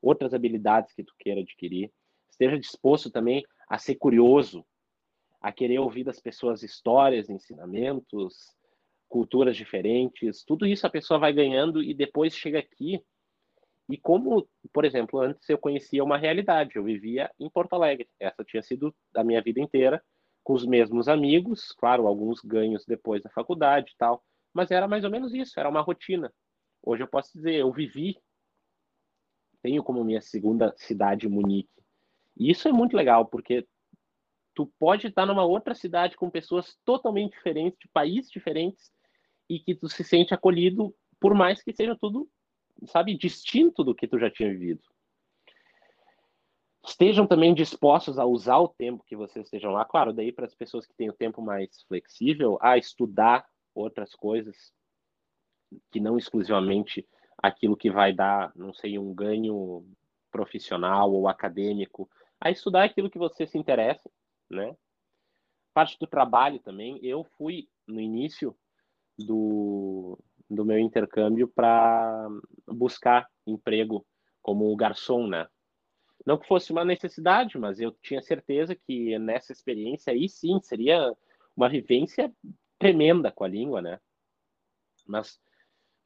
outras 0.00 0.32
habilidades 0.32 0.92
que 0.92 1.02
tu 1.02 1.14
queira 1.18 1.40
adquirir. 1.40 1.90
Esteja 2.30 2.58
disposto 2.58 3.10
também 3.10 3.44
a 3.68 3.76
ser 3.76 3.96
curioso, 3.96 4.64
a 5.40 5.50
querer 5.50 5.78
ouvir 5.78 6.04
das 6.04 6.20
pessoas 6.20 6.62
histórias, 6.62 7.30
ensinamentos, 7.30 8.54
culturas 9.08 9.56
diferentes, 9.56 10.44
tudo 10.44 10.66
isso 10.66 10.86
a 10.86 10.90
pessoa 10.90 11.18
vai 11.18 11.32
ganhando 11.32 11.82
e 11.82 11.94
depois 11.94 12.34
chega 12.34 12.58
aqui. 12.58 13.02
E 13.88 13.96
como, 13.96 14.48
por 14.72 14.84
exemplo, 14.84 15.20
antes 15.20 15.48
eu 15.48 15.58
conhecia 15.58 16.04
uma 16.04 16.16
realidade, 16.16 16.76
eu 16.76 16.84
vivia 16.84 17.30
em 17.40 17.50
Porto 17.50 17.72
Alegre. 17.72 18.08
Essa 18.20 18.44
tinha 18.44 18.62
sido 18.62 18.94
a 19.16 19.24
minha 19.24 19.42
vida 19.42 19.60
inteira, 19.60 20.02
com 20.44 20.52
os 20.52 20.64
mesmos 20.64 21.08
amigos, 21.08 21.72
claro, 21.72 22.06
alguns 22.06 22.40
ganhos 22.40 22.84
depois 22.86 23.22
da 23.22 23.30
faculdade 23.30 23.92
e 23.92 23.96
tal, 23.96 24.22
mas 24.54 24.70
era 24.70 24.86
mais 24.86 25.04
ou 25.04 25.10
menos 25.10 25.34
isso, 25.34 25.58
era 25.58 25.68
uma 25.68 25.80
rotina. 25.80 26.32
Hoje 26.82 27.02
eu 27.02 27.08
posso 27.08 27.32
dizer, 27.34 27.54
eu 27.54 27.72
vivi, 27.72 28.16
tenho 29.62 29.82
como 29.82 30.04
minha 30.04 30.20
segunda 30.20 30.72
cidade 30.76 31.28
Munique. 31.28 31.68
E 32.36 32.50
isso 32.50 32.68
é 32.68 32.72
muito 32.72 32.96
legal, 32.96 33.26
porque 33.26 33.66
tu 34.60 34.66
pode 34.78 35.06
estar 35.06 35.24
numa 35.24 35.42
outra 35.42 35.74
cidade 35.74 36.18
com 36.18 36.28
pessoas 36.28 36.78
totalmente 36.84 37.32
diferentes, 37.32 37.78
de 37.78 37.88
países 37.88 38.30
diferentes, 38.30 38.92
e 39.48 39.58
que 39.58 39.74
tu 39.74 39.88
se 39.88 40.04
sente 40.04 40.34
acolhido, 40.34 40.94
por 41.18 41.32
mais 41.32 41.62
que 41.62 41.72
seja 41.72 41.96
tudo, 41.98 42.28
sabe, 42.84 43.16
distinto 43.16 43.82
do 43.82 43.94
que 43.94 44.06
tu 44.06 44.18
já 44.18 44.30
tinha 44.30 44.50
vivido. 44.50 44.82
Estejam 46.84 47.26
também 47.26 47.54
dispostos 47.54 48.18
a 48.18 48.26
usar 48.26 48.58
o 48.58 48.68
tempo 48.68 49.02
que 49.06 49.16
vocês 49.16 49.46
estejam 49.46 49.72
lá, 49.72 49.82
claro, 49.82 50.12
daí 50.12 50.30
para 50.30 50.44
as 50.44 50.54
pessoas 50.54 50.86
que 50.86 50.94
têm 50.94 51.08
o 51.08 51.14
tempo 51.14 51.40
mais 51.40 51.82
flexível, 51.88 52.58
a 52.60 52.76
estudar 52.76 53.46
outras 53.74 54.14
coisas, 54.14 54.74
que 55.90 56.00
não 56.00 56.18
exclusivamente 56.18 57.08
aquilo 57.38 57.78
que 57.78 57.90
vai 57.90 58.12
dar, 58.12 58.52
não 58.54 58.74
sei, 58.74 58.98
um 58.98 59.14
ganho 59.14 59.86
profissional 60.30 61.10
ou 61.10 61.28
acadêmico, 61.28 62.10
a 62.38 62.50
estudar 62.50 62.84
aquilo 62.84 63.08
que 63.08 63.18
você 63.18 63.46
se 63.46 63.56
interessa, 63.56 64.10
né? 64.50 64.76
Parte 65.72 65.98
do 65.98 66.06
trabalho 66.06 66.58
também. 66.60 66.98
Eu 67.02 67.24
fui 67.36 67.68
no 67.86 68.00
início 68.00 68.56
do, 69.18 70.18
do 70.48 70.64
meu 70.64 70.78
intercâmbio 70.78 71.48
para 71.48 72.28
buscar 72.66 73.28
emprego 73.46 74.04
como 74.42 74.74
garçom, 74.76 75.26
né? 75.26 75.46
Não 76.26 76.38
que 76.38 76.46
fosse 76.46 76.70
uma 76.70 76.84
necessidade, 76.84 77.58
mas 77.58 77.80
eu 77.80 77.92
tinha 78.02 78.20
certeza 78.20 78.74
que 78.74 79.18
nessa 79.18 79.52
experiência 79.52 80.12
aí 80.12 80.28
sim 80.28 80.60
seria 80.60 81.14
uma 81.56 81.68
vivência 81.68 82.32
tremenda 82.78 83.32
com 83.32 83.44
a 83.44 83.48
língua, 83.48 83.80
né? 83.80 84.00
Mas 85.06 85.40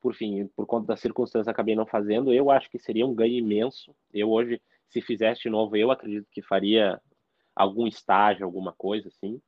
por 0.00 0.14
fim, 0.14 0.46
por 0.48 0.66
conta 0.66 0.88
das 0.88 1.00
circunstâncias, 1.00 1.48
acabei 1.48 1.74
não 1.74 1.86
fazendo. 1.86 2.32
Eu 2.32 2.50
acho 2.50 2.70
que 2.70 2.78
seria 2.78 3.06
um 3.06 3.14
ganho 3.14 3.38
imenso. 3.38 3.96
Eu 4.12 4.30
hoje, 4.30 4.60
se 4.86 5.00
fizesse 5.00 5.42
de 5.42 5.48
novo, 5.48 5.76
eu 5.76 5.90
acredito 5.90 6.28
que 6.30 6.42
faria 6.42 7.00
algum 7.54 7.86
estágio, 7.86 8.44
alguma 8.44 8.72
coisa 8.72 9.08
assim. 9.08 9.40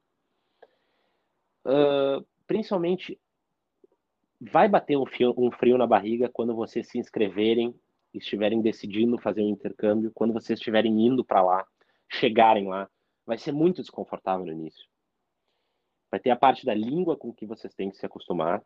Uh, 1.65 2.25
principalmente, 2.47 3.19
vai 4.41 4.69
bater 4.69 4.97
um 4.97 5.07
frio, 5.07 5.35
um 5.37 5.51
frio 5.51 5.77
na 5.77 5.87
barriga 5.87 6.29
quando 6.29 6.55
vocês 6.55 6.89
se 6.89 6.99
inscreverem, 6.99 7.75
estiverem 8.15 8.63
decidindo 8.63 9.19
fazer 9.19 9.43
um 9.43 9.49
intercâmbio, 9.49 10.13
quando 10.15 10.33
vocês 10.33 10.59
estiverem 10.59 11.07
indo 11.07 11.25
para 11.25 11.43
lá, 11.43 11.67
chegarem 12.09 12.69
lá. 12.69 12.89
Vai 13.25 13.39
ser 13.39 13.53
muito 13.53 13.83
desconfortável 13.83 14.47
no 14.47 14.53
início. 14.53 14.87
Vai 16.11 16.21
ter 16.21 16.31
a 16.31 16.37
parte 16.37 16.65
da 16.65 16.75
língua 16.75 17.17
com 17.17 17.33
que 17.33 17.45
vocês 17.45 17.75
têm 17.75 17.91
que 17.91 17.97
se 17.97 18.07
acostumar 18.07 18.63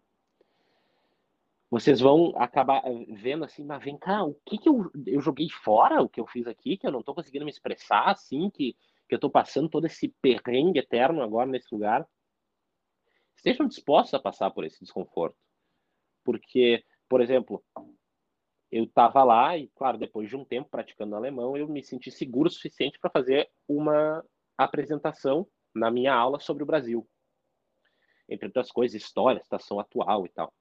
vocês 1.71 2.01
vão 2.01 2.33
acabar 2.37 2.83
vendo 3.11 3.45
assim, 3.45 3.65
mas 3.65 3.83
vem 3.83 3.97
cá, 3.97 4.25
o 4.25 4.35
que, 4.45 4.59
que 4.59 4.69
eu, 4.69 4.91
eu 5.07 5.21
joguei 5.21 5.49
fora, 5.49 6.03
o 6.03 6.09
que 6.09 6.21
eu 6.21 6.27
fiz 6.27 6.47
aqui, 6.49 6.77
que 6.77 6.85
eu 6.85 6.91
não 6.91 6.99
estou 6.99 7.15
conseguindo 7.15 7.45
me 7.45 7.51
expressar 7.51 8.11
assim, 8.11 8.51
que, 8.51 8.77
que 9.11 9.15
eu 9.15 9.17
estou 9.17 9.31
passando 9.31 9.69
todo 9.69 9.87
esse 9.87 10.15
perrengue 10.23 10.79
eterno 10.79 11.21
agora 11.21 11.51
nesse 11.51 11.67
lugar. 11.75 12.07
Estejam 13.37 13.67
dispostos 13.67 14.15
a 14.15 14.21
passar 14.21 14.53
por 14.53 14.65
esse 14.65 14.79
desconforto. 14.81 15.37
Porque, 16.23 16.85
por 17.09 17.21
exemplo, 17.21 17.61
eu 18.71 18.85
estava 18.85 19.25
lá 19.25 19.59
e, 19.59 19.67
claro, 19.75 19.99
depois 19.99 20.29
de 20.29 20.37
um 20.37 20.45
tempo 20.45 20.71
praticando 20.71 21.17
alemão, 21.17 21.57
eu 21.57 21.67
me 21.67 21.83
senti 21.83 22.09
seguro 22.09 22.49
o 22.49 22.53
suficiente 22.53 23.01
para 23.01 23.11
fazer 23.11 23.51
uma 23.67 24.25
apresentação 24.57 25.45
na 25.75 25.91
minha 25.91 26.15
aula 26.15 26.39
sobre 26.39 26.63
o 26.63 26.67
Brasil. 26.67 27.05
Entre 28.29 28.47
outras 28.47 28.71
coisas, 28.71 29.03
história, 29.03 29.43
situação 29.43 29.81
atual 29.81 30.25
e 30.25 30.29
tal. 30.29 30.55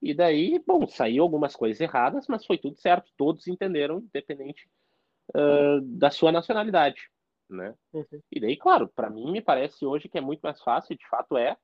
E 0.00 0.14
daí, 0.14 0.62
bom, 0.64 0.86
saiu 0.86 1.24
algumas 1.24 1.56
coisas 1.56 1.80
erradas, 1.80 2.28
mas 2.28 2.46
foi 2.46 2.56
tudo 2.56 2.76
certo. 2.76 3.10
Todos 3.16 3.48
entenderam, 3.48 3.98
independente 3.98 4.70
uh, 5.34 5.80
da 5.80 6.10
sua 6.10 6.30
nacionalidade, 6.30 7.10
né? 7.52 7.74
Uhum. 7.92 8.20
E 8.30 8.40
daí, 8.40 8.56
claro, 8.56 8.88
para 8.88 9.10
mim 9.10 9.30
me 9.30 9.40
parece 9.40 9.84
hoje 9.84 10.08
que 10.08 10.18
é 10.18 10.20
muito 10.20 10.40
mais 10.40 10.60
fácil, 10.62 10.96
de 10.96 11.08
fato 11.08 11.36
é, 11.36 11.56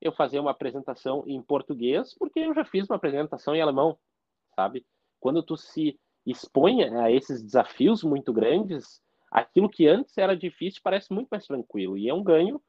eu 0.00 0.12
fazer 0.12 0.38
uma 0.38 0.50
apresentação 0.50 1.24
em 1.26 1.40
português, 1.42 2.14
porque 2.18 2.40
eu 2.40 2.54
já 2.54 2.64
fiz 2.64 2.88
uma 2.88 2.96
apresentação 2.96 3.54
em 3.54 3.60
alemão, 3.60 3.98
sabe? 4.54 4.86
Quando 5.20 5.42
tu 5.42 5.56
se 5.56 5.98
expõe 6.26 6.84
a 6.84 7.10
esses 7.10 7.42
desafios 7.42 8.02
muito 8.02 8.32
grandes, 8.32 9.00
aquilo 9.30 9.70
que 9.70 9.86
antes 9.86 10.16
era 10.18 10.36
difícil 10.36 10.80
parece 10.82 11.12
muito 11.12 11.28
mais 11.28 11.46
tranquilo 11.46 11.96
e 11.96 12.08
é 12.08 12.14
um 12.14 12.22
ganho 12.22 12.60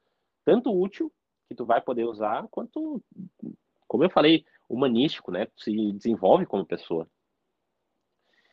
tanto 0.46 0.72
útil 0.72 1.12
que 1.48 1.56
tu 1.56 1.66
vai 1.66 1.82
poder 1.82 2.06
usar 2.06 2.48
quanto, 2.50 3.04
como 3.88 4.04
eu 4.04 4.10
falei, 4.10 4.46
humanístico, 4.70 5.32
né? 5.32 5.48
Se 5.58 5.92
desenvolve 5.94 6.46
como 6.46 6.66
pessoa. 6.66 7.10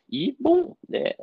E, 0.09 0.37
bom, 0.39 0.77
é, 0.93 1.17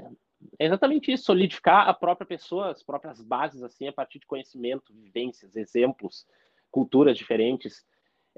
é 0.59 0.65
exatamente 0.65 1.11
isso, 1.11 1.25
solidificar 1.25 1.87
a 1.87 1.93
própria 1.93 2.25
pessoa, 2.25 2.71
as 2.71 2.83
próprias 2.83 3.21
bases, 3.21 3.63
assim, 3.63 3.87
a 3.87 3.93
partir 3.93 4.19
de 4.19 4.25
conhecimento, 4.25 4.93
vivências, 4.93 5.55
exemplos, 5.55 6.25
culturas 6.69 7.17
diferentes. 7.17 7.85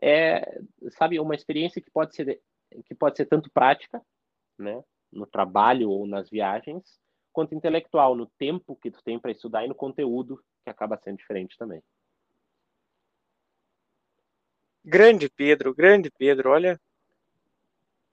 É, 0.01 0.61
sabe, 0.91 1.19
uma 1.19 1.35
experiência 1.35 1.81
que 1.81 1.91
pode 1.91 2.15
ser, 2.15 2.41
que 2.85 2.95
pode 2.95 3.17
ser 3.17 3.25
tanto 3.25 3.49
prática, 3.51 4.01
né? 4.57 4.83
No 5.11 5.25
trabalho 5.25 5.89
ou 5.89 6.07
nas 6.07 6.29
viagens, 6.29 6.99
quanto 7.31 7.55
intelectual, 7.55 8.15
no 8.15 8.25
tempo 8.37 8.75
que 8.75 8.91
tu 8.91 9.03
tem 9.03 9.19
para 9.19 9.31
estudar 9.31 9.63
e 9.63 9.67
no 9.67 9.75
conteúdo, 9.75 10.43
que 10.63 10.69
acaba 10.69 10.97
sendo 10.97 11.17
diferente 11.17 11.57
também. 11.57 11.81
Grande 14.83 15.29
Pedro, 15.29 15.73
grande 15.73 16.11
Pedro, 16.11 16.49
olha, 16.49 16.79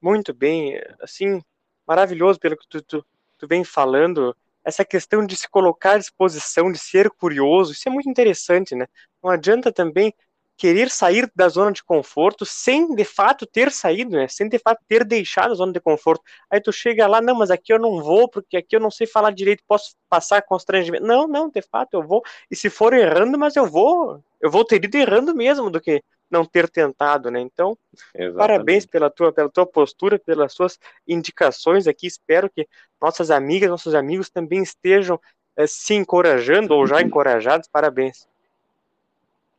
muito 0.00 0.32
bem, 0.32 0.80
assim, 1.00 1.42
maravilhoso 1.86 2.38
pelo 2.38 2.56
que 2.56 2.68
tu, 2.68 2.82
tu, 2.82 3.06
tu 3.40 3.48
vem 3.48 3.64
falando, 3.64 4.36
essa 4.64 4.84
questão 4.84 5.24
de 5.24 5.36
se 5.36 5.48
colocar 5.48 5.92
à 5.92 5.98
disposição, 5.98 6.70
de 6.70 6.78
ser 6.78 7.10
curioso, 7.10 7.72
isso 7.72 7.88
é 7.88 7.92
muito 7.92 8.08
interessante, 8.08 8.74
né? 8.74 8.86
Não 9.22 9.30
adianta 9.30 9.72
também 9.72 10.12
querer 10.60 10.90
sair 10.90 11.30
da 11.34 11.48
zona 11.48 11.72
de 11.72 11.82
conforto 11.82 12.44
sem 12.44 12.94
de 12.94 13.02
fato 13.02 13.46
ter 13.46 13.72
saído, 13.72 14.10
né? 14.14 14.28
Sem 14.28 14.46
de 14.46 14.58
fato 14.58 14.82
ter 14.86 15.04
deixado 15.04 15.52
a 15.52 15.54
zona 15.54 15.72
de 15.72 15.80
conforto. 15.80 16.22
Aí 16.50 16.60
tu 16.60 16.70
chega 16.70 17.06
lá, 17.06 17.18
não, 17.22 17.34
mas 17.34 17.50
aqui 17.50 17.72
eu 17.72 17.78
não 17.78 18.02
vou, 18.02 18.28
porque 18.28 18.58
aqui 18.58 18.76
eu 18.76 18.80
não 18.80 18.90
sei 18.90 19.06
falar 19.06 19.30
direito, 19.30 19.64
posso 19.66 19.96
passar 20.06 20.42
constrangimento. 20.42 21.06
Não, 21.06 21.26
não, 21.26 21.48
de 21.48 21.62
fato 21.62 21.94
eu 21.94 22.02
vou. 22.06 22.22
E 22.50 22.54
se 22.54 22.68
for 22.68 22.92
errando, 22.92 23.38
mas 23.38 23.56
eu 23.56 23.66
vou, 23.66 24.22
eu 24.38 24.50
vou 24.50 24.62
ter 24.62 24.84
ido 24.84 24.94
errando 24.98 25.34
mesmo 25.34 25.70
do 25.70 25.80
que 25.80 26.02
não 26.30 26.44
ter 26.44 26.68
tentado, 26.68 27.30
né? 27.30 27.40
Então, 27.40 27.76
Exatamente. 28.14 28.36
parabéns 28.36 28.86
pela 28.86 29.10
tua, 29.10 29.32
pela 29.32 29.48
tua 29.48 29.66
postura, 29.66 30.18
pelas 30.18 30.52
suas 30.52 30.78
indicações 31.06 31.86
aqui. 31.86 32.06
Espero 32.06 32.48
que 32.48 32.68
nossas 33.00 33.30
amigas, 33.30 33.68
nossos 33.68 33.94
amigos 33.94 34.30
também 34.30 34.62
estejam 34.62 35.20
é, 35.56 35.66
se 35.66 35.94
encorajando 35.94 36.74
ou 36.74 36.86
já 36.86 37.02
encorajados. 37.02 37.68
Parabéns. 37.68 38.28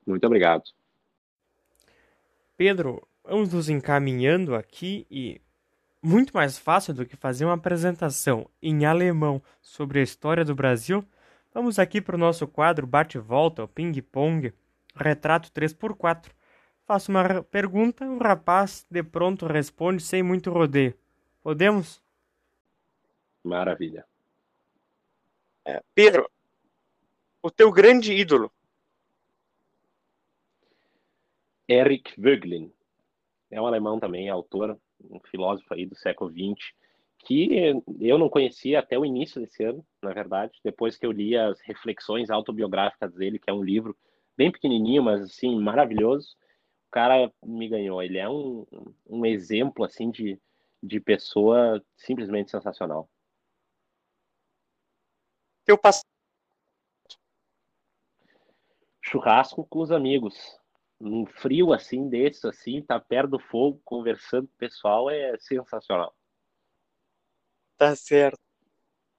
Muito 0.05 0.25
obrigado. 0.25 0.63
Pedro, 2.55 3.07
vamos 3.23 3.53
nos 3.53 3.69
encaminhando 3.69 4.55
aqui 4.55 5.05
e 5.09 5.41
muito 6.01 6.33
mais 6.33 6.57
fácil 6.57 6.93
do 6.93 7.05
que 7.05 7.15
fazer 7.15 7.45
uma 7.45 7.53
apresentação 7.53 8.49
em 8.61 8.85
alemão 8.85 9.41
sobre 9.61 9.99
a 9.99 10.03
história 10.03 10.43
do 10.43 10.55
Brasil. 10.55 11.05
Vamos 11.53 11.77
aqui 11.77 12.01
para 12.01 12.15
o 12.15 12.19
nosso 12.19 12.47
quadro 12.47 12.87
bate-volta, 12.87 13.63
o 13.63 13.67
ping-pong, 13.67 14.53
retrato 14.95 15.51
3x4 15.51 16.31
Faço 16.91 17.09
uma 17.09 17.41
pergunta, 17.43 18.05
o 18.05 18.17
rapaz 18.17 18.85
de 18.91 19.01
pronto 19.01 19.45
responde 19.45 20.03
sem 20.03 20.21
muito 20.21 20.51
rodeio. 20.51 20.93
Podemos? 21.41 22.03
Maravilha. 23.41 24.05
É, 25.63 25.81
Pedro, 25.95 26.29
o 27.41 27.49
teu 27.49 27.71
grande 27.71 28.11
ídolo. 28.11 28.51
Eric 31.65 32.19
Voegelin. 32.19 32.69
É 33.49 33.61
um 33.61 33.67
alemão 33.67 33.97
também, 33.97 34.27
autor, 34.27 34.77
um 35.09 35.21
filósofo 35.21 35.73
aí 35.73 35.85
do 35.85 35.95
século 35.95 36.29
XX, 36.29 36.73
que 37.19 37.81
eu 38.01 38.17
não 38.17 38.27
conhecia 38.27 38.79
até 38.79 38.99
o 38.99 39.05
início 39.05 39.39
desse 39.39 39.63
ano, 39.63 39.81
na 40.03 40.11
verdade, 40.11 40.59
depois 40.61 40.97
que 40.97 41.05
eu 41.05 41.13
li 41.13 41.37
as 41.37 41.57
reflexões 41.61 42.29
autobiográficas 42.29 43.13
dele, 43.13 43.39
que 43.39 43.49
é 43.49 43.53
um 43.53 43.63
livro 43.63 43.95
bem 44.35 44.51
pequenininho, 44.51 45.01
mas 45.01 45.21
assim, 45.21 45.57
maravilhoso 45.57 46.35
cara 46.91 47.31
me 47.43 47.67
ganhou. 47.67 48.03
Ele 48.03 48.17
é 48.17 48.29
um, 48.29 48.65
um 49.09 49.25
exemplo 49.25 49.85
assim 49.85 50.11
de, 50.11 50.39
de 50.83 50.99
pessoa 50.99 51.83
simplesmente 51.95 52.51
sensacional. 52.51 53.09
Eu 55.65 55.77
passo 55.77 56.03
churrasco 59.01 59.65
com 59.65 59.79
os 59.79 59.91
amigos. 59.91 60.35
Num 60.99 61.25
frio 61.25 61.73
assim 61.73 62.07
desse 62.07 62.47
assim, 62.47 62.81
tá 62.81 62.99
perto 62.99 63.31
do 63.31 63.39
fogo, 63.39 63.81
conversando 63.83 64.47
com 64.47 64.53
o 64.53 64.57
pessoal 64.57 65.09
é 65.09 65.35
sensacional. 65.39 66.15
Tá 67.75 67.95
certo. 67.95 68.39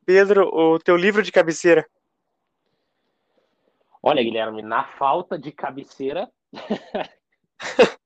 Pedro, 0.06 0.48
o 0.48 0.78
teu 0.78 0.96
livro 0.96 1.22
de 1.22 1.32
cabeceira. 1.32 1.88
Olha, 4.00 4.22
Guilherme, 4.22 4.62
na 4.62 4.84
falta 4.96 5.38
de 5.38 5.52
cabeceira, 5.52 6.30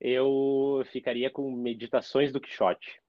eu 0.00 0.82
ficaria 0.92 1.30
com 1.30 1.50
Meditações 1.50 2.32
do 2.32 2.40
Quixote. 2.40 3.00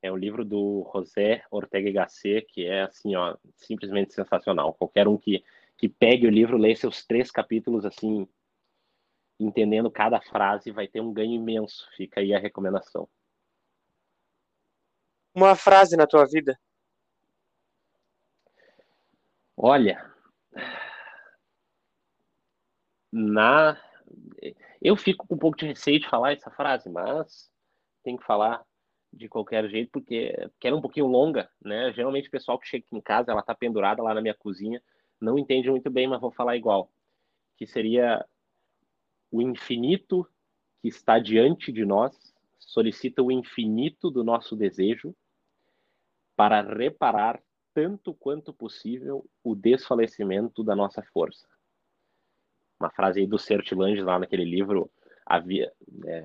É 0.00 0.12
um 0.12 0.16
livro 0.16 0.44
do 0.44 0.88
José 0.94 1.44
Ortega 1.50 1.88
y 1.88 1.92
Gasset 1.92 2.46
que 2.52 2.64
é 2.66 2.82
assim, 2.82 3.16
ó, 3.16 3.36
simplesmente 3.56 4.14
sensacional. 4.14 4.74
Qualquer 4.74 5.08
um 5.08 5.16
que, 5.16 5.44
que 5.76 5.88
pegue 5.88 6.26
o 6.26 6.30
livro, 6.30 6.56
leia 6.56 6.76
seus 6.76 7.04
três 7.04 7.30
capítulos 7.30 7.84
assim, 7.84 8.28
entendendo 9.40 9.90
cada 9.90 10.20
frase, 10.20 10.70
vai 10.70 10.86
ter 10.86 11.00
um 11.00 11.12
ganho 11.12 11.32
imenso. 11.32 11.88
Fica 11.96 12.20
aí 12.20 12.32
a 12.32 12.38
recomendação. 12.38 13.08
Uma 15.34 15.56
frase 15.56 15.96
na 15.96 16.06
tua 16.06 16.26
vida. 16.26 16.58
Olha, 19.56 20.08
na 23.10 23.76
eu 24.80 24.96
fico 24.96 25.26
com 25.26 25.34
um 25.34 25.38
pouco 25.38 25.56
de 25.56 25.66
receio 25.66 26.00
de 26.00 26.08
falar 26.08 26.32
essa 26.32 26.50
frase, 26.50 26.88
mas 26.88 27.50
tem 28.02 28.16
que 28.16 28.24
falar 28.24 28.64
de 29.12 29.28
qualquer 29.28 29.68
jeito 29.68 29.90
porque, 29.90 30.34
porque 30.52 30.66
era 30.66 30.76
um 30.76 30.80
pouquinho 30.80 31.06
longa, 31.06 31.50
né? 31.62 31.92
Geralmente 31.92 32.28
o 32.28 32.30
pessoal 32.30 32.58
que 32.58 32.68
chega 32.68 32.84
aqui 32.86 32.96
em 32.96 33.00
casa, 33.00 33.32
ela 33.32 33.42
tá 33.42 33.54
pendurada 33.54 34.02
lá 34.02 34.14
na 34.14 34.20
minha 34.20 34.34
cozinha, 34.34 34.82
não 35.20 35.38
entende 35.38 35.70
muito 35.70 35.90
bem, 35.90 36.06
mas 36.06 36.20
vou 36.20 36.30
falar 36.30 36.56
igual. 36.56 36.90
Que 37.56 37.66
seria 37.66 38.24
o 39.30 39.42
infinito 39.42 40.26
que 40.80 40.88
está 40.88 41.18
diante 41.18 41.72
de 41.72 41.84
nós 41.84 42.34
solicita 42.58 43.22
o 43.22 43.32
infinito 43.32 44.10
do 44.10 44.22
nosso 44.22 44.54
desejo 44.54 45.14
para 46.36 46.60
reparar 46.62 47.42
tanto 47.74 48.14
quanto 48.14 48.52
possível 48.52 49.28
o 49.42 49.54
desfalecimento 49.54 50.62
da 50.62 50.76
nossa 50.76 51.02
força. 51.02 51.48
Uma 52.78 52.90
frase 52.90 53.20
aí 53.20 53.26
do 53.26 53.38
Sertilange 53.38 54.00
lá 54.02 54.18
naquele 54.18 54.44
livro 54.44 54.90
A, 55.26 55.38
Via, 55.38 55.72
é, 56.06 56.24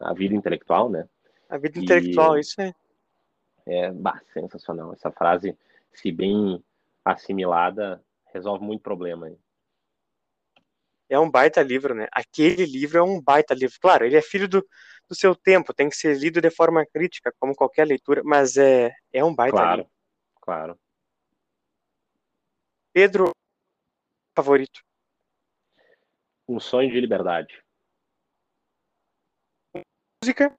a 0.00 0.14
Vida 0.14 0.34
Intelectual, 0.34 0.88
né? 0.88 1.08
A 1.48 1.58
Vida 1.58 1.78
Intelectual, 1.78 2.36
e, 2.36 2.40
isso 2.40 2.60
é. 2.60 2.74
É 3.66 3.92
bah, 3.92 4.20
sensacional. 4.32 4.92
Essa 4.92 5.10
frase, 5.10 5.56
se 5.92 6.10
bem 6.10 6.62
assimilada, 7.04 8.02
resolve 8.32 8.64
muito 8.64 8.82
problema. 8.82 9.28
Hein? 9.28 9.38
É 11.08 11.18
um 11.18 11.30
baita 11.30 11.62
livro, 11.62 11.94
né? 11.94 12.08
Aquele 12.10 12.64
livro 12.64 12.98
é 12.98 13.02
um 13.02 13.20
baita 13.20 13.54
livro. 13.54 13.76
Claro, 13.80 14.06
ele 14.06 14.16
é 14.16 14.22
filho 14.22 14.48
do, 14.48 14.66
do 15.08 15.14
seu 15.14 15.36
tempo, 15.36 15.74
tem 15.74 15.88
que 15.88 15.96
ser 15.96 16.16
lido 16.16 16.40
de 16.40 16.50
forma 16.50 16.86
crítica, 16.86 17.32
como 17.38 17.54
qualquer 17.54 17.86
leitura, 17.86 18.22
mas 18.24 18.56
é, 18.56 18.90
é 19.12 19.22
um 19.22 19.34
baita 19.34 19.56
claro, 19.58 19.76
livro. 19.76 19.92
Claro. 20.40 20.78
Pedro, 22.94 23.30
favorito? 24.34 24.80
Um 26.52 26.60
sonho 26.60 26.90
de 26.90 27.00
liberdade. 27.00 27.64
Música? 30.22 30.54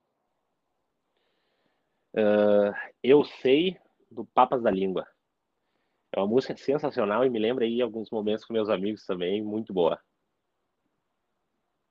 Uh, 2.15 2.73
eu 3.03 3.23
sei 3.23 3.77
do 4.09 4.25
Papas 4.25 4.63
da 4.63 4.71
Língua. 4.71 5.07
É 6.11 6.19
uma 6.19 6.25
música 6.25 6.57
sensacional 6.57 7.23
e 7.23 7.29
me 7.29 7.37
lembra 7.37 7.65
aí 7.65 7.79
alguns 7.79 8.09
momentos 8.09 8.43
com 8.43 8.53
meus 8.53 8.69
amigos 8.69 9.05
também, 9.05 9.43
muito 9.43 9.71
boa. 9.71 10.01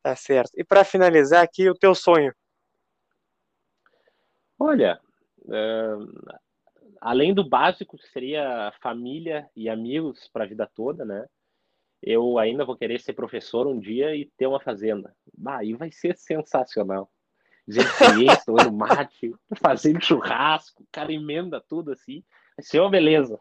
Tá 0.03 0.17
certo. 0.17 0.51
E 0.57 0.65
para 0.65 0.83
finalizar 0.83 1.45
aqui, 1.45 1.71
o 1.71 1.75
teu 1.75 1.95
sonho? 1.95 2.35
Olha, 4.59 5.01
uh, 5.43 6.41
além 7.01 7.33
do 7.33 7.49
básico, 7.49 7.97
que 7.97 8.09
seria 8.09 8.73
família 8.83 9.49
e 9.55 9.69
amigos 9.69 10.29
para 10.33 10.43
a 10.43 10.49
vida 10.49 10.69
toda, 10.75 11.05
né? 11.05 11.25
Eu 12.03 12.39
ainda 12.39 12.65
vou 12.65 12.77
querer 12.77 13.01
ser 13.01 13.13
professor 13.13 13.67
um 13.67 13.79
dia 13.79 14.15
e 14.17 14.27
ter 14.37 14.47
uma 14.47 14.61
fazenda. 14.61 15.15
Bah, 15.33 15.59
aí 15.59 15.73
vai 15.75 15.93
ser 15.93 16.17
sensacional. 16.17 17.11
Gente 17.69 17.87
tomando 18.45 18.73
mate, 18.77 19.33
fazendo 19.57 20.05
churrasco, 20.05 20.83
o 20.83 20.87
cara 20.91 21.13
emenda 21.13 21.61
tudo 21.61 21.93
assim. 21.93 22.25
Vai 22.57 22.65
ser 22.65 22.81
uma 22.81 22.91
beleza. 22.91 23.39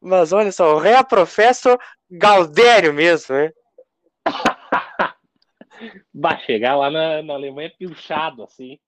Mas 0.00 0.32
olha 0.32 0.50
só, 0.50 0.74
o 0.74 0.78
rei 0.78 0.94
é 0.94 1.02
professor 1.04 1.78
Galdério 2.10 2.92
mesmo, 2.92 3.36
né? 3.36 3.52
Vai 6.12 6.40
chegar 6.44 6.76
lá 6.76 6.90
na, 6.90 7.22
na 7.22 7.34
Alemanha 7.34 7.72
pilchado, 7.78 8.42
assim. 8.42 8.78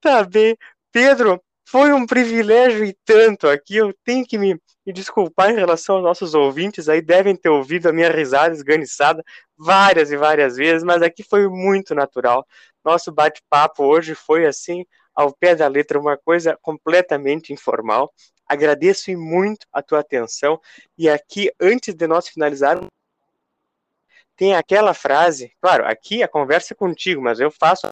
Tá 0.00 0.22
bem. 0.22 0.56
Pedro, 0.92 1.42
foi 1.70 1.92
um 1.92 2.06
privilégio 2.06 2.82
e 2.82 2.96
tanto 3.04 3.46
aqui. 3.46 3.76
Eu 3.76 3.92
tenho 4.02 4.26
que 4.26 4.38
me, 4.38 4.54
me, 4.86 4.92
desculpar 4.92 5.50
em 5.50 5.54
relação 5.54 5.96
aos 5.96 6.04
nossos 6.04 6.34
ouvintes. 6.34 6.88
Aí 6.88 7.02
devem 7.02 7.36
ter 7.36 7.50
ouvido 7.50 7.88
a 7.88 7.92
minha 7.92 8.10
risada 8.10 8.54
esganiçada 8.54 9.22
várias 9.54 10.10
e 10.10 10.16
várias 10.16 10.56
vezes, 10.56 10.82
mas 10.82 11.02
aqui 11.02 11.22
foi 11.22 11.46
muito 11.46 11.94
natural. 11.94 12.46
Nosso 12.82 13.12
bate-papo 13.12 13.84
hoje 13.84 14.14
foi 14.14 14.46
assim, 14.46 14.86
ao 15.14 15.30
pé 15.30 15.54
da 15.54 15.68
letra, 15.68 16.00
uma 16.00 16.16
coisa 16.16 16.58
completamente 16.62 17.52
informal. 17.52 18.10
Agradeço 18.46 19.10
muito 19.12 19.66
a 19.70 19.82
tua 19.82 20.00
atenção. 20.00 20.58
E 20.96 21.06
aqui, 21.06 21.52
antes 21.60 21.94
de 21.94 22.06
nós 22.06 22.28
finalizarmos, 22.28 22.88
tem 24.34 24.54
aquela 24.54 24.94
frase, 24.94 25.52
claro, 25.60 25.84
aqui 25.86 26.22
a 26.22 26.28
conversa 26.28 26.72
é 26.72 26.76
contigo, 26.76 27.20
mas 27.20 27.40
eu 27.40 27.50
faço 27.50 27.88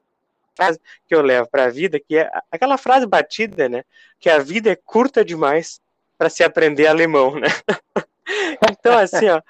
frase 0.56 0.80
que 1.06 1.14
eu 1.14 1.22
levo 1.22 1.48
para 1.48 1.64
a 1.64 1.70
vida, 1.70 2.00
que 2.00 2.16
é 2.16 2.30
aquela 2.50 2.78
frase 2.78 3.06
batida, 3.06 3.68
né? 3.68 3.84
Que 4.18 4.30
a 4.30 4.38
vida 4.38 4.70
é 4.70 4.76
curta 4.76 5.24
demais 5.24 5.80
para 6.16 6.30
se 6.30 6.42
aprender 6.42 6.86
alemão, 6.86 7.38
né? 7.38 7.48
então, 8.70 8.96
assim, 8.96 9.28
ó, 9.28 9.40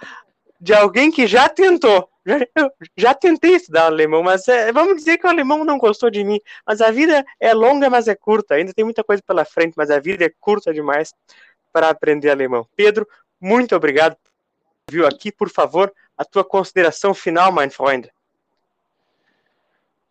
de 0.60 0.74
alguém 0.74 1.10
que 1.10 1.26
já 1.26 1.48
tentou, 1.48 2.08
já, 2.26 2.38
já 2.96 3.14
tentei 3.14 3.54
estudar 3.54 3.86
alemão, 3.86 4.22
mas 4.22 4.48
é, 4.48 4.72
vamos 4.72 4.96
dizer 4.96 5.18
que 5.18 5.26
o 5.26 5.30
alemão 5.30 5.64
não 5.64 5.78
gostou 5.78 6.10
de 6.10 6.24
mim. 6.24 6.40
Mas 6.66 6.80
a 6.80 6.90
vida 6.90 7.24
é 7.38 7.54
longa, 7.54 7.88
mas 7.88 8.08
é 8.08 8.14
curta. 8.14 8.54
Ainda 8.54 8.74
tem 8.74 8.84
muita 8.84 9.04
coisa 9.04 9.22
pela 9.24 9.44
frente, 9.44 9.74
mas 9.76 9.90
a 9.90 10.00
vida 10.00 10.24
é 10.24 10.32
curta 10.40 10.72
demais 10.72 11.14
para 11.72 11.88
aprender 11.88 12.30
alemão. 12.30 12.66
Pedro, 12.74 13.06
muito 13.40 13.76
obrigado. 13.76 14.16
Viu 14.90 15.06
aqui, 15.06 15.30
por 15.30 15.50
favor, 15.50 15.92
a 16.16 16.24
tua 16.24 16.44
consideração 16.44 17.12
final, 17.12 17.52
mein 17.52 17.70
Freund. 17.70 18.08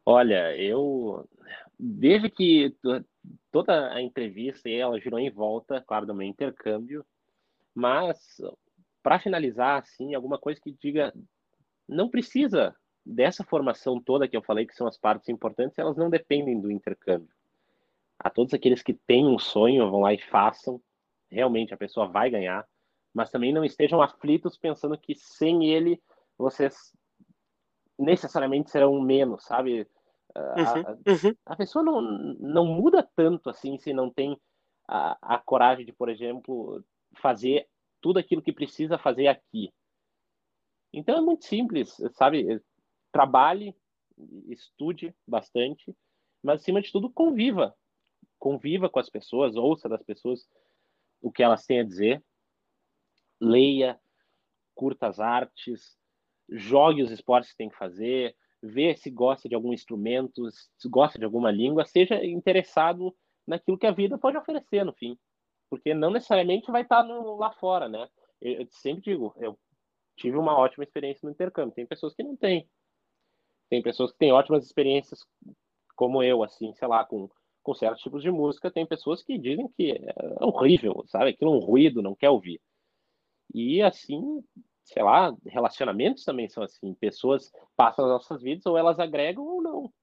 Olha, 0.06 0.56
eu 0.56 1.28
desde 1.80 2.30
que 2.30 2.76
toda 3.52 3.92
a 3.92 4.02
entrevista 4.02 4.70
ela 4.70 5.00
girou 5.00 5.20
em 5.20 5.30
volta, 5.30 5.82
claro, 5.82 6.06
do 6.06 6.14
meu 6.14 6.28
intercâmbio, 6.28 7.06
mas 7.74 8.40
para 9.02 9.20
finalizar, 9.20 9.80
assim, 9.80 10.16
alguma 10.16 10.38
coisa 10.38 10.60
que 10.62 10.72
diga 10.72 11.14
não 11.88 12.10
precisa 12.10 12.76
dessa 13.06 13.44
formação 13.44 14.00
toda 14.00 14.28
que 14.28 14.36
eu 14.36 14.42
falei 14.42 14.66
que 14.66 14.76
são 14.76 14.88
as 14.88 14.98
partes 14.98 15.30
importantes, 15.30 15.78
elas 15.78 15.96
não 15.98 16.10
dependem 16.10 16.60
do 16.60 16.72
intercâmbio. 16.72 17.30
A 18.18 18.30
todos 18.30 18.54
aqueles 18.54 18.82
que 18.82 18.94
têm 18.94 19.28
um 19.28 19.38
sonho, 19.38 19.90
vão 19.92 20.02
lá 20.02 20.14
e 20.14 20.18
façam. 20.18 20.82
Realmente 21.30 21.74
a 21.74 21.78
pessoa 21.78 22.08
vai 22.08 22.30
ganhar, 22.30 22.66
mas 23.14 23.30
também 23.30 23.54
não 23.54 23.64
estejam 23.64 24.02
aflitos 24.02 24.58
pensando 24.58 24.98
que 24.98 25.14
sem 25.14 25.70
ele 25.70 26.02
vocês 26.38 26.94
necessariamente 27.98 28.72
serão 28.72 29.00
menos, 29.02 29.44
sabe? 29.44 29.88
A, 30.34 30.74
uhum, 30.74 30.82
uhum. 31.08 31.36
a 31.46 31.56
pessoa 31.56 31.84
não, 31.84 32.02
não 32.02 32.66
muda 32.66 33.08
tanto 33.16 33.50
assim 33.50 33.78
se 33.78 33.94
não 33.94 34.10
tem 34.10 34.40
a, 34.88 35.36
a 35.36 35.38
coragem 35.40 35.86
de, 35.86 35.94
por 35.94 36.10
exemplo, 36.10 36.84
fazer 37.22 37.68
tudo 38.02 38.20
aquilo 38.20 38.42
que 38.42 38.52
precisa 38.52 38.98
fazer 38.98 39.28
aqui. 39.28 39.74
Então 40.94 41.18
é 41.18 41.22
muito 41.22 41.46
simples, 41.46 41.96
sabe? 42.14 42.62
Trabalhe, 43.12 43.76
estude 44.48 45.16
bastante, 45.28 45.96
mas 46.44 46.62
acima 46.62 46.82
de 46.82 46.92
tudo 46.92 47.10
conviva. 47.10 47.76
Conviva 48.38 48.90
com 48.90 49.00
as 49.00 49.10
pessoas, 49.10 49.56
ouça 49.56 49.90
das 49.90 50.04
pessoas 50.04 50.48
o 51.22 51.32
que 51.32 51.42
elas 51.42 51.66
têm 51.66 51.80
a 51.80 51.84
dizer, 51.84 52.24
leia, 53.42 54.00
curta 54.76 55.08
as 55.08 55.20
artes, 55.20 55.98
jogue 56.50 57.04
os 57.04 57.12
esportes 57.12 57.52
que 57.52 57.58
tem 57.58 57.70
que 57.70 57.78
fazer, 57.78 58.36
ver 58.62 58.98
se 58.98 59.10
gosta 59.10 59.48
de 59.48 59.56
algum 59.56 59.74
instrumento, 59.74 60.50
se 60.52 60.90
gosta 60.90 61.20
de 61.20 61.26
alguma 61.26 61.52
língua, 61.52 61.86
seja 61.86 62.24
interessado 62.26 63.16
naquilo 63.46 63.78
que 63.78 63.88
a 63.88 63.92
vida 63.92 64.18
pode 64.18 64.38
oferecer 64.38 64.84
no 64.84 64.94
fim. 64.94 65.18
Porque 65.70 65.94
não 65.94 66.12
necessariamente 66.12 66.72
vai 66.72 66.82
estar 66.84 67.04
no, 67.04 67.36
lá 67.36 67.52
fora, 67.52 67.88
né? 67.88 68.08
Eu, 68.42 68.62
eu, 68.62 68.68
sempre 68.72 69.02
digo, 69.04 69.34
eu 69.38 69.58
tive 70.16 70.38
uma 70.38 70.58
ótima 70.58 70.84
experiência 70.84 71.22
no 71.24 71.32
intercâmbio. 71.32 71.76
Tem 71.76 71.86
pessoas 71.86 72.14
que 72.14 72.24
não 72.24 72.36
têm. 72.36 72.70
Tem 73.70 73.82
pessoas 73.82 74.12
que 74.12 74.18
têm 74.18 74.32
ótimas 74.32 74.66
experiências 74.66 75.20
como 75.96 76.22
eu, 76.22 76.44
assim, 76.44 76.74
sei 76.74 76.88
lá, 76.88 77.04
com, 77.06 77.30
com 77.64 77.74
certos 77.74 78.02
tipos 78.02 78.22
de 78.22 78.32
música. 78.32 78.72
Tem 78.72 78.86
pessoas 78.86 79.24
que 79.24 79.38
dizem 79.38 79.68
que 79.70 79.92
é 79.92 80.44
horrível, 80.44 81.04
sabe? 81.08 81.32
Aquilo 81.32 81.54
é 81.54 81.58
um 81.58 81.60
ruído, 81.60 82.02
não 82.02 82.16
quer 82.16 82.30
ouvir. 82.30 82.62
E 83.54 83.82
assim, 83.82 84.44
sei 84.86 85.04
lá, 85.04 85.36
relacionamentos 85.46 86.24
também 86.24 86.48
são 86.48 86.64
assim. 86.64 86.94
Pessoas 86.94 87.52
passam 87.76 88.06
as 88.06 88.12
nossas 88.12 88.42
vidas, 88.42 88.66
ou 88.66 88.78
elas 88.78 89.00
agregam 89.00 89.44
ou 89.44 89.62
não. 89.62 89.94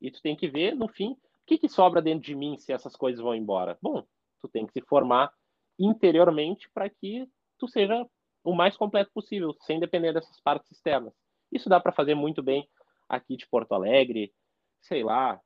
E 0.00 0.10
tu 0.10 0.20
tem 0.22 0.34
que 0.34 0.48
ver, 0.48 0.74
no 0.74 0.88
fim, 0.88 1.12
o 1.12 1.18
que, 1.46 1.58
que 1.58 1.68
sobra 1.68 2.00
dentro 2.00 2.24
de 2.24 2.34
mim 2.34 2.56
se 2.56 2.72
essas 2.72 2.96
coisas 2.96 3.20
vão 3.20 3.34
embora. 3.34 3.78
Bom, 3.82 4.02
tu 4.40 4.48
tem 4.48 4.66
que 4.66 4.72
se 4.72 4.80
formar 4.80 5.30
interiormente 5.78 6.70
para 6.72 6.88
que 6.88 7.28
tu 7.58 7.68
seja 7.68 8.06
o 8.42 8.54
mais 8.54 8.76
completo 8.76 9.10
possível, 9.12 9.54
sem 9.60 9.78
depender 9.78 10.14
dessas 10.14 10.40
partes 10.40 10.70
externas. 10.70 11.12
Isso 11.52 11.68
dá 11.68 11.78
para 11.78 11.92
fazer 11.92 12.14
muito 12.14 12.42
bem 12.42 12.66
aqui 13.08 13.36
de 13.36 13.46
Porto 13.46 13.72
Alegre, 13.72 14.32
sei 14.80 15.04
lá, 15.04 15.38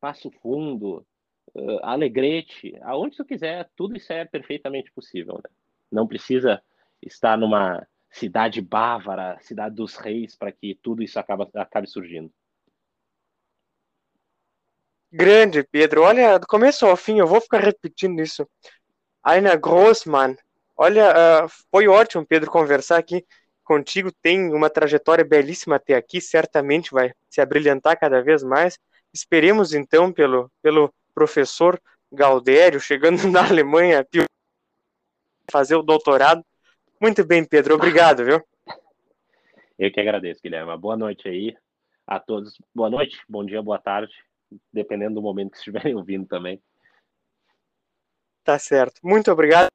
Passo 0.00 0.32
Fundo, 0.42 1.06
uh, 1.54 1.78
Alegrete, 1.82 2.76
aonde 2.82 3.16
tu 3.16 3.24
quiser, 3.24 3.70
tudo 3.76 3.96
isso 3.96 4.12
é 4.12 4.24
perfeitamente 4.24 4.90
possível, 4.92 5.34
né? 5.34 5.50
Não 5.92 6.08
precisa 6.08 6.60
estar 7.00 7.38
numa 7.38 7.86
cidade 8.18 8.62
bávara, 8.62 9.38
cidade 9.42 9.74
dos 9.74 9.96
reis, 9.96 10.34
para 10.34 10.50
que 10.50 10.74
tudo 10.82 11.02
isso 11.02 11.18
acaba, 11.18 11.48
acabe 11.54 11.86
surgindo. 11.86 12.32
Grande, 15.12 15.62
Pedro. 15.62 16.02
Olha, 16.02 16.38
do 16.38 16.46
começo 16.46 16.86
ao 16.86 16.96
fim, 16.96 17.18
eu 17.18 17.26
vou 17.26 17.40
ficar 17.40 17.60
repetindo 17.60 18.20
isso. 18.20 18.48
Aina 19.22 19.54
Grossman. 19.54 20.36
Olha, 20.76 21.44
uh, 21.44 21.48
foi 21.70 21.88
ótimo, 21.88 22.26
Pedro, 22.26 22.50
conversar 22.50 22.98
aqui 22.98 23.24
contigo. 23.62 24.10
Tem 24.22 24.52
uma 24.52 24.70
trajetória 24.70 25.24
belíssima 25.24 25.76
até 25.76 25.94
aqui, 25.94 26.20
certamente 26.20 26.92
vai 26.92 27.12
se 27.28 27.40
abrilhantar 27.40 27.98
cada 27.98 28.22
vez 28.22 28.42
mais. 28.42 28.78
Esperemos, 29.12 29.74
então, 29.74 30.12
pelo, 30.12 30.50
pelo 30.62 30.92
professor 31.14 31.80
Galdério, 32.10 32.80
chegando 32.80 33.26
na 33.28 33.46
Alemanha, 33.46 34.06
fazer 35.50 35.76
o 35.76 35.82
doutorado. 35.82 36.42
Muito 37.00 37.24
bem, 37.24 37.44
Pedro. 37.44 37.74
Obrigado, 37.74 38.24
viu? 38.24 38.42
Eu 39.78 39.92
que 39.92 40.00
agradeço, 40.00 40.40
Guilherme. 40.42 40.70
Uma 40.70 40.78
boa 40.78 40.96
noite 40.96 41.28
aí 41.28 41.56
a 42.06 42.18
todos. 42.18 42.54
Boa 42.74 42.88
noite, 42.88 43.18
bom 43.28 43.44
dia, 43.44 43.62
boa 43.62 43.78
tarde 43.78 44.12
dependendo 44.72 45.16
do 45.16 45.22
momento 45.22 45.52
que 45.52 45.58
estiverem 45.58 45.94
ouvindo 45.96 46.26
também. 46.26 46.62
Tá 48.44 48.58
certo. 48.58 49.00
Muito 49.02 49.30
obrigado. 49.30 49.68